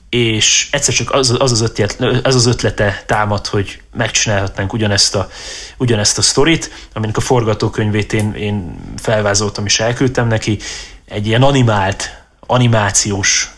és 0.08 0.68
egyszer 0.70 0.94
csak 0.94 1.12
az 1.12 1.36
az, 1.38 1.52
az, 1.52 1.60
ötlet, 1.60 2.00
az, 2.22 2.34
az 2.34 2.46
ötlete 2.46 3.02
támad, 3.06 3.46
hogy 3.46 3.80
megcsinálhatnánk 3.96 4.72
ugyanezt 4.72 5.14
a, 5.14 5.28
ugyanezt 5.76 6.18
a 6.18 6.22
sztorit, 6.22 6.70
aminek 6.94 7.16
a 7.16 7.20
forgatókönyvét 7.20 8.12
én, 8.12 8.32
én 8.34 8.76
felvázoltam 8.96 9.64
és 9.64 9.80
elküldtem 9.80 10.28
neki, 10.28 10.58
egy 11.08 11.26
ilyen 11.26 11.42
animált, 11.42 12.26
animációs 12.50 13.50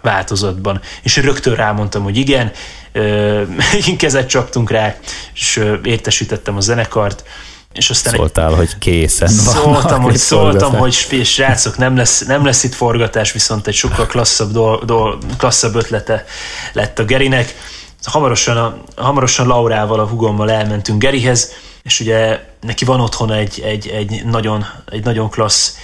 változatban. 0.00 0.80
És 1.02 1.16
rögtön 1.16 1.54
rámondtam, 1.54 2.02
hogy 2.02 2.16
igen, 2.16 2.52
kezet 3.98 4.28
csaptunk 4.28 4.70
rá, 4.70 4.96
és 5.34 5.64
értesítettem 5.82 6.56
a 6.56 6.60
zenekart, 6.60 7.24
és 7.72 7.90
aztán 7.90 8.14
Szóltál, 8.14 8.50
egy, 8.50 8.56
hogy 8.56 8.78
készen 8.78 9.28
Szóltam, 9.28 10.02
hogy, 10.02 10.16
szóltam, 10.16 10.74
hogy 10.74 10.92
srácok, 11.24 11.76
nem 11.76 11.96
lesz, 11.96 12.24
nem 12.26 12.44
lesz 12.44 12.64
itt 12.64 12.74
forgatás, 12.74 13.32
viszont 13.32 13.66
egy 13.66 13.74
sokkal 13.74 14.06
klasszabb, 14.06 14.50
do, 14.50 14.76
do, 14.84 15.18
klasszabb 15.38 15.74
ötlete 15.74 16.24
lett 16.72 16.98
a 16.98 17.04
Gerinek. 17.04 17.54
Hamarosan, 18.02 18.56
a, 18.56 18.82
hamarosan 18.96 19.46
Laurával, 19.46 20.00
a 20.00 20.06
hugommal 20.06 20.50
elmentünk 20.50 21.02
Gerihez, 21.02 21.52
és 21.82 22.00
ugye 22.00 22.40
neki 22.60 22.84
van 22.84 23.00
otthon 23.00 23.32
egy, 23.32 23.60
egy, 23.64 23.88
egy, 23.88 24.24
nagyon, 24.24 24.66
egy 24.90 25.04
nagyon 25.04 25.30
klassz 25.30 25.76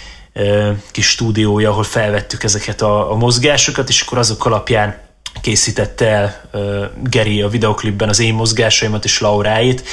kis 0.91 1.09
stúdiója, 1.09 1.71
ahol 1.71 1.83
felvettük 1.83 2.43
ezeket 2.43 2.83
a, 2.83 3.13
a 3.13 3.15
mozgásokat, 3.15 3.89
és 3.89 4.01
akkor 4.01 4.19
azok 4.19 4.47
alapján 4.47 4.99
készítette 5.41 6.07
el 6.07 6.41
uh, 6.53 6.85
Geri 7.03 7.43
a 7.43 7.49
videoklipben 7.49 8.09
az 8.09 8.19
én 8.19 8.35
mozgásaimat 8.35 9.05
és 9.05 9.21
Lauráit, 9.21 9.89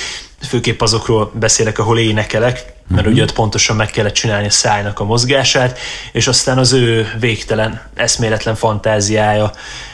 főképp 0.48 0.82
azokról 0.82 1.32
beszélek, 1.34 1.80
ahol 1.80 2.00
énekelek, 2.00 2.74
mert 2.88 3.02
uh-huh. 3.02 3.14
ugye 3.14 3.24
ott 3.24 3.34
pontosan 3.34 3.76
meg 3.76 3.90
kellett 3.90 4.14
csinálni 4.14 4.48
a 4.48 4.52
szájnak 4.52 5.00
a 5.00 5.04
mozgását, 5.04 5.80
és 6.12 6.28
aztán 6.28 6.58
az 6.58 6.74
ő 6.74 7.14
végtelen, 7.20 7.82
eszméletlen 7.94 8.56
fantáziája 8.56 9.52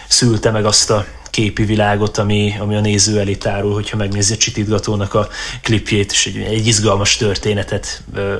szülte 0.08 0.52
meg 0.52 0.66
azt 0.66 0.90
a 0.90 1.06
képi 1.32 1.64
világot, 1.64 2.18
ami, 2.18 2.56
ami 2.60 2.76
a 2.76 2.80
néző 2.80 3.20
elé 3.20 3.36
tárul, 3.36 3.74
hogyha 3.74 3.98
megnézi 3.98 4.34
a 4.34 4.38
Csitítgatónak 4.38 5.14
a 5.14 5.28
klipjét, 5.62 6.12
és 6.12 6.26
egy, 6.26 6.38
egy 6.38 6.68
izgalmas 6.68 7.18
történetet 7.18 8.04
ö, 8.14 8.36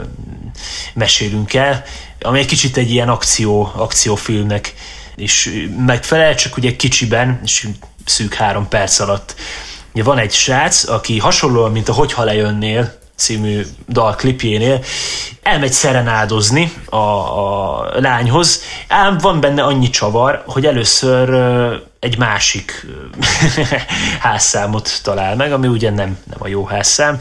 mesélünk 0.94 1.54
el, 1.54 1.84
ami 2.22 2.40
egy 2.40 2.46
kicsit 2.46 2.78
egy 2.78 2.92
ilyen 2.92 3.10
akció, 3.10 3.72
akciófilmnek 3.76 4.74
is 5.16 5.50
megfelel, 5.86 6.36
csak 6.36 6.58
ugye 6.58 6.76
kicsiben, 6.76 7.40
és 7.44 7.68
szűk 8.06 8.34
három 8.34 8.68
perc 8.68 9.00
alatt. 9.00 9.36
Ugye 9.94 10.04
van 10.04 10.18
egy 10.18 10.32
srác, 10.32 10.90
aki 10.90 11.20
hasonlóan, 11.20 11.72
mint 11.72 11.90
a 11.90 11.94
Hogyha 11.94 12.24
lejönnél 12.24 13.00
című 13.16 13.66
dal 13.90 14.16
klipjénél, 14.16 14.84
elmegy 15.42 15.72
szerenádozni 15.72 16.74
a, 16.86 16.96
a 16.96 18.00
lányhoz, 18.00 18.62
ám 18.88 19.18
van 19.18 19.40
benne 19.40 19.64
annyi 19.64 19.90
csavar, 19.90 20.44
hogy 20.46 20.66
először 20.66 21.30
egy 22.02 22.18
másik 22.18 22.86
házszámot 24.20 25.00
talál 25.04 25.36
meg, 25.36 25.52
ami 25.54 25.68
ugye 25.68 25.90
nem, 25.90 26.18
nem 26.24 26.38
a 26.40 26.48
jó 26.48 26.66
házszám, 26.66 27.18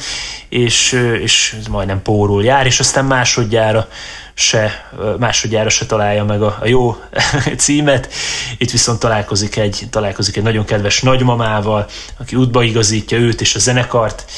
és, 0.48 0.92
és 1.22 1.56
majdnem 1.70 2.02
pórul 2.02 2.44
jár, 2.44 2.66
és 2.66 2.80
aztán 2.80 3.04
másodjára 3.04 3.88
se, 4.34 4.90
másodjára 5.18 5.68
se 5.68 5.86
találja 5.86 6.24
meg 6.24 6.42
a, 6.42 6.58
a 6.60 6.66
jó 6.66 6.96
címet. 7.56 8.12
Itt 8.58 8.70
viszont 8.70 8.98
találkozik 8.98 9.56
egy, 9.56 9.86
találkozik 9.90 10.36
egy 10.36 10.42
nagyon 10.42 10.64
kedves 10.64 11.02
nagymamával, 11.02 11.86
aki 12.18 12.36
útba 12.36 12.62
igazítja 12.62 13.18
őt 13.18 13.40
és 13.40 13.54
a 13.54 13.58
zenekart, 13.58 14.30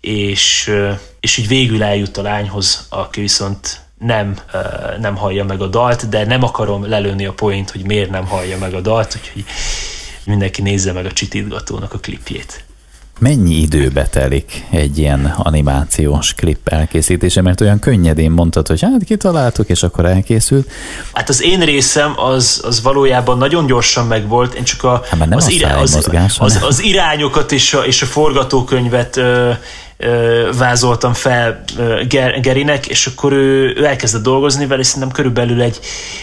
és, 0.00 0.70
és 1.20 1.36
így 1.36 1.48
végül 1.48 1.82
eljut 1.82 2.16
a 2.16 2.22
lányhoz, 2.22 2.86
aki 2.88 3.20
viszont 3.20 3.83
nem, 3.98 4.36
nem 5.00 5.16
hallja 5.16 5.44
meg 5.44 5.60
a 5.60 5.66
dalt, 5.66 6.08
de 6.08 6.26
nem 6.26 6.42
akarom 6.42 6.88
lelőni 6.88 7.26
a 7.26 7.32
point, 7.32 7.70
hogy 7.70 7.84
miért 7.86 8.10
nem 8.10 8.26
hallja 8.26 8.58
meg 8.58 8.74
a 8.74 8.80
dalt, 8.80 9.16
úgyhogy 9.20 9.44
mindenki 10.24 10.62
nézze 10.62 10.92
meg 10.92 11.06
a 11.06 11.12
csitítgatónak 11.12 11.92
a 11.92 11.98
klipjét. 11.98 12.64
Mennyi 13.18 13.54
időbe 13.54 14.06
telik 14.06 14.64
egy 14.70 14.98
ilyen 14.98 15.34
animációs 15.36 16.34
klip 16.34 16.68
elkészítése? 16.68 17.42
Mert 17.42 17.60
olyan 17.60 17.78
könnyedén 17.78 18.30
mondtad, 18.30 18.66
hogy 18.66 18.80
hát 18.80 19.04
kitaláltuk, 19.04 19.68
és 19.68 19.82
akkor 19.82 20.04
elkészült. 20.04 20.70
Hát 21.12 21.28
az 21.28 21.42
én 21.42 21.60
részem 21.60 22.12
az, 22.20 22.60
az 22.64 22.82
valójában 22.82 23.38
nagyon 23.38 23.66
gyorsan 23.66 24.06
megvolt. 24.06 24.54
Én 24.54 24.64
csak 24.64 24.84
a, 24.84 25.04
hát 25.10 25.34
az, 25.34 25.50
irá, 25.50 25.76
az, 25.76 25.94
az, 25.94 26.36
az, 26.38 26.58
az, 26.62 26.82
irányokat 26.82 27.52
és 27.52 27.74
a, 27.74 27.80
és 27.80 28.02
a 28.02 28.06
forgatókönyvet 28.06 29.16
ö, 29.16 29.50
vázoltam 30.58 31.12
fel 31.12 31.64
Gerinek, 32.40 32.86
és 32.86 33.06
akkor 33.06 33.32
ő, 33.32 33.74
ő 33.76 33.84
elkezdett 33.84 34.22
dolgozni 34.22 34.66
vele, 34.66 34.80
és 34.80 34.86
szerintem 34.86 35.10
körülbelül 35.10 35.60
egy, 35.60 35.80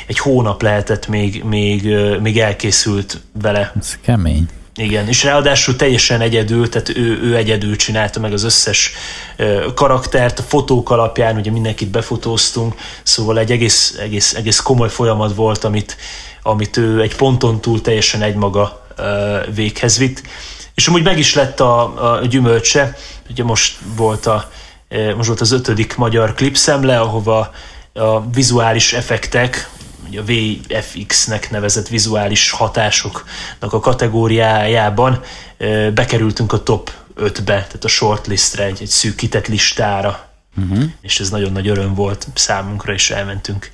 egy 0.07 0.17
hónap 0.17 0.61
lehetett 0.61 1.07
még, 1.07 1.43
még, 1.43 1.95
még 2.21 2.39
elkészült 2.39 3.21
vele. 3.41 3.73
Ez 3.79 3.97
kemény. 4.05 4.47
Igen, 4.75 5.07
és 5.07 5.23
ráadásul 5.23 5.75
teljesen 5.75 6.21
egyedül, 6.21 6.69
tehát 6.69 6.89
ő, 6.89 7.19
ő 7.23 7.35
egyedül 7.35 7.75
csinálta 7.75 8.19
meg 8.19 8.33
az 8.33 8.43
összes 8.43 8.93
karaktert, 9.75 10.39
a 10.39 10.43
fotók 10.43 10.89
alapján, 10.89 11.37
ugye 11.37 11.51
mindenkit 11.51 11.89
befotóztunk, 11.89 12.75
szóval 13.03 13.39
egy 13.39 13.51
egész, 13.51 13.97
egész, 13.99 14.33
egész 14.33 14.59
komoly 14.59 14.89
folyamat 14.89 15.35
volt, 15.35 15.63
amit, 15.63 15.97
amit 16.43 16.77
ő 16.77 17.01
egy 17.01 17.15
ponton 17.15 17.61
túl 17.61 17.81
teljesen 17.81 18.21
egymaga 18.21 18.85
véghez 19.53 19.97
vitt. 19.97 20.21
És 20.81 20.87
amúgy 20.87 21.03
meg 21.03 21.17
is 21.17 21.33
lett 21.33 21.59
a, 21.59 22.11
a 22.11 22.25
gyümölcse, 22.25 22.97
ugye 23.29 23.43
most 23.43 23.77
volt, 23.95 24.25
a, 24.25 24.51
most 25.15 25.27
volt 25.27 25.41
az 25.41 25.51
ötödik 25.51 25.95
magyar 25.95 26.33
klipszemle, 26.33 26.99
ahova 26.99 27.51
a 27.93 28.29
vizuális 28.29 28.93
effektek, 28.93 29.69
a 30.17 30.21
VFX-nek 30.25 31.49
nevezett 31.51 31.87
vizuális 31.87 32.51
hatásoknak 32.51 33.73
a 33.73 33.79
kategóriájában 33.79 35.21
bekerültünk 35.93 36.53
a 36.53 36.63
top 36.63 36.91
5-be, 37.17 37.43
tehát 37.43 37.83
a 37.83 37.87
shortlistre, 37.87 38.63
egy, 38.63 38.81
egy 38.81 38.87
szűkített 38.87 39.47
listára, 39.47 40.29
uh-huh. 40.57 40.83
és 41.01 41.19
ez 41.19 41.29
nagyon 41.29 41.51
nagy 41.51 41.67
öröm 41.67 41.93
volt 41.93 42.27
számunkra, 42.33 42.93
és 42.93 43.11
elmentünk 43.11 43.71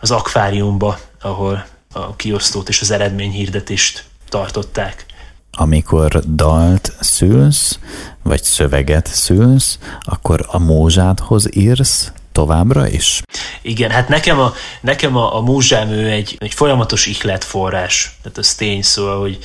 az 0.00 0.10
akváriumba, 0.10 0.98
ahol 1.20 1.66
a 1.92 2.16
kiosztót 2.16 2.68
és 2.68 2.80
az 2.80 2.90
eredményhirdetést 2.90 4.04
tartották. 4.28 5.10
Amikor 5.58 6.20
dalt 6.34 6.92
szülsz, 7.00 7.78
vagy 8.22 8.42
szöveget 8.42 9.06
szülsz, 9.06 9.78
akkor 10.00 10.44
a 10.48 10.58
mózsádhoz 10.58 11.56
írsz, 11.56 12.12
továbbra 12.32 12.88
is? 12.88 13.22
Igen, 13.62 13.90
hát 13.90 14.08
nekem 14.08 14.38
a, 14.40 14.52
nekem 14.80 15.16
a, 15.16 15.36
a 15.36 15.40
múzsám 15.40 15.90
ő 15.90 16.10
egy, 16.10 16.36
egy 16.38 16.54
folyamatos 16.54 17.06
ihletforrás, 17.06 18.18
tehát 18.22 18.38
az 18.38 18.54
tény, 18.54 18.82
szóval, 18.82 19.20
hogy 19.20 19.38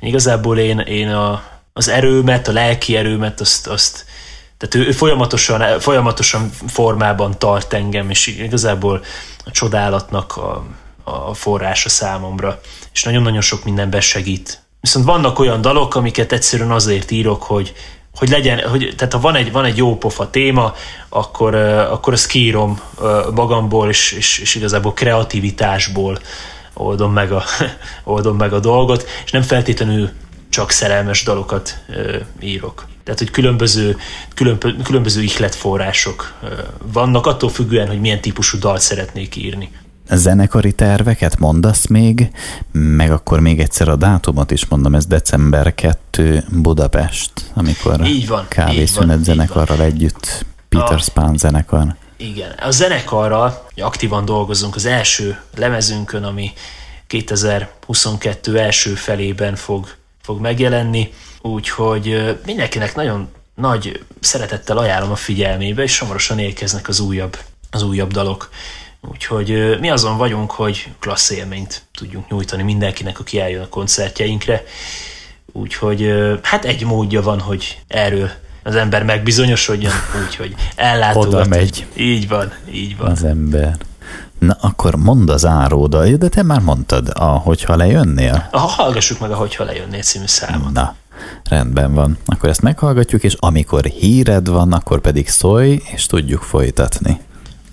igazából 0.00 0.58
én, 0.58 0.78
én 0.78 1.08
a, 1.08 1.42
az 1.72 1.88
erőmet, 1.88 2.48
a 2.48 2.52
lelki 2.52 2.96
erőmet, 2.96 3.40
azt, 3.40 3.66
azt 3.66 4.04
tehát 4.58 4.74
ő, 4.74 4.88
ő 4.88 4.92
folyamatosan, 4.92 5.80
folyamatosan 5.80 6.50
formában 6.66 7.38
tart 7.38 7.72
engem, 7.72 8.10
és 8.10 8.26
igazából 8.26 9.04
a 9.44 9.50
csodálatnak 9.50 10.36
a, 10.36 10.64
a 11.04 11.34
forrása 11.34 11.88
számomra, 11.88 12.60
és 12.92 13.02
nagyon-nagyon 13.02 13.40
sok 13.40 13.64
mindenben 13.64 14.00
segít. 14.00 14.63
Viszont 14.84 15.04
vannak 15.04 15.38
olyan 15.38 15.60
dalok, 15.60 15.94
amiket 15.94 16.32
egyszerűen 16.32 16.70
azért 16.70 17.10
írok, 17.10 17.42
hogy, 17.42 17.72
hogy 18.14 18.28
legyen, 18.28 18.68
hogy, 18.68 18.92
tehát 18.96 19.12
ha 19.12 19.20
van 19.20 19.34
egy, 19.34 19.52
van 19.52 19.64
egy 19.64 19.76
jó 19.76 19.96
pofa 19.96 20.30
téma, 20.30 20.74
akkor, 21.08 21.54
akkor 21.54 22.12
azt 22.12 22.26
kiírom 22.26 22.80
magamból, 23.34 23.88
és, 23.88 24.12
és, 24.12 24.38
és 24.38 24.54
igazából 24.54 24.92
kreativitásból 24.92 26.18
oldom 26.74 27.12
meg, 27.12 27.32
a, 27.32 27.44
oldom 28.14 28.36
meg 28.36 28.52
a 28.52 28.60
dolgot, 28.60 29.08
és 29.24 29.30
nem 29.30 29.42
feltétlenül 29.42 30.10
csak 30.48 30.70
szerelmes 30.70 31.22
dalokat 31.22 31.78
írok. 32.40 32.86
Tehát, 33.04 33.18
hogy 33.18 33.30
különböző, 33.30 33.96
különböző 34.82 35.22
ihletforrások 35.22 36.32
vannak, 36.92 37.26
attól 37.26 37.50
függően, 37.50 37.88
hogy 37.88 38.00
milyen 38.00 38.20
típusú 38.20 38.58
dalt 38.58 38.80
szeretnék 38.80 39.36
írni 39.36 39.70
zenekari 40.10 40.72
terveket 40.72 41.38
mondasz 41.38 41.86
még, 41.86 42.30
meg 42.72 43.10
akkor 43.10 43.40
még 43.40 43.60
egyszer 43.60 43.88
a 43.88 43.96
dátumot 43.96 44.50
is 44.50 44.66
mondom, 44.66 44.94
ez 44.94 45.06
december 45.06 45.74
2 45.74 46.44
Budapest, 46.48 47.32
amikor 47.54 48.06
így 48.06 48.26
van, 48.26 48.46
kávészünet 48.48 49.18
így 49.18 49.24
zenekarral 49.24 49.76
így 49.76 49.82
együtt, 49.82 50.44
Peter 50.68 50.92
a, 50.92 50.98
Span 50.98 51.36
zenekar. 51.36 51.96
Igen, 52.16 52.50
a 52.50 52.70
zenekarral 52.70 53.66
aktívan 53.76 54.24
dolgozunk 54.24 54.74
az 54.74 54.84
első 54.84 55.40
lemezünkön, 55.56 56.24
ami 56.24 56.52
2022 57.06 58.58
első 58.58 58.94
felében 58.94 59.54
fog, 59.54 59.94
fog 60.22 60.40
megjelenni, 60.40 61.12
úgyhogy 61.42 62.38
mindenkinek 62.46 62.94
nagyon 62.94 63.28
nagy 63.54 64.04
szeretettel 64.20 64.78
ajánlom 64.78 65.10
a 65.10 65.16
figyelmébe, 65.16 65.82
és 65.82 65.98
hamarosan 65.98 66.38
érkeznek 66.38 66.88
az 66.88 67.00
újabb, 67.00 67.38
az 67.70 67.82
újabb 67.82 68.12
dalok. 68.12 68.50
Úgyhogy 69.10 69.76
mi 69.80 69.90
azon 69.90 70.16
vagyunk, 70.16 70.50
hogy 70.50 70.88
klassz 71.00 71.30
élményt 71.30 71.82
tudjunk 71.94 72.28
nyújtani 72.28 72.62
mindenkinek, 72.62 73.20
aki 73.20 73.40
eljön 73.40 73.62
a 73.62 73.68
koncertjeinkre. 73.68 74.62
Úgyhogy 75.52 76.12
hát 76.42 76.64
egy 76.64 76.84
módja 76.84 77.22
van, 77.22 77.40
hogy 77.40 77.78
erről 77.88 78.30
az 78.62 78.74
ember 78.74 79.04
megbizonyosodjon, 79.04 79.92
úgyhogy 80.26 80.54
ellátogat. 80.76 81.28
Oda 81.28 81.44
megy. 81.44 81.86
Így 81.96 82.28
van, 82.28 82.52
így 82.72 82.96
van. 82.96 83.10
Az 83.10 83.24
ember. 83.24 83.76
Na, 84.38 84.56
akkor 84.60 84.96
mondd 84.96 85.30
az 85.30 85.44
áróda, 85.44 86.16
de 86.16 86.28
te 86.28 86.42
már 86.42 86.60
mondtad, 86.60 87.10
a 87.14 87.24
Hogyha 87.24 87.76
lejönnél? 87.76 88.48
Ha 88.50 88.58
hallgassuk 88.58 89.20
meg 89.20 89.30
a 89.30 89.36
Hogyha 89.36 89.64
lejönnél 89.64 90.02
című 90.02 90.26
számot. 90.26 90.72
Na, 90.72 90.94
rendben 91.48 91.94
van. 91.94 92.18
Akkor 92.26 92.48
ezt 92.48 92.62
meghallgatjuk, 92.62 93.22
és 93.22 93.36
amikor 93.38 93.84
híred 93.84 94.48
van, 94.48 94.72
akkor 94.72 95.00
pedig 95.00 95.28
szólj, 95.28 95.82
és 95.92 96.06
tudjuk 96.06 96.42
folytatni. 96.42 97.20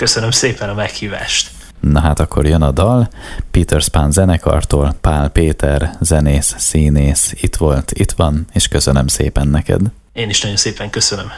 Köszönöm 0.01 0.31
szépen 0.31 0.69
a 0.69 0.73
meghívást. 0.73 1.51
Na 1.79 1.99
hát 1.99 2.19
akkor 2.19 2.45
jön 2.45 2.61
a 2.61 2.71
dal, 2.71 3.09
Peter 3.51 3.81
Span 3.81 4.11
zenekartól, 4.11 4.95
Pál 5.01 5.29
Péter, 5.29 5.97
zenész, 5.99 6.55
színész, 6.57 7.33
itt 7.41 7.55
volt, 7.55 7.91
itt 7.91 8.11
van, 8.11 8.45
és 8.53 8.67
köszönöm 8.67 9.07
szépen 9.07 9.47
neked. 9.47 9.81
Én 10.13 10.29
is 10.29 10.41
nagyon 10.41 10.57
szépen 10.57 10.89
köszönöm. 10.89 11.31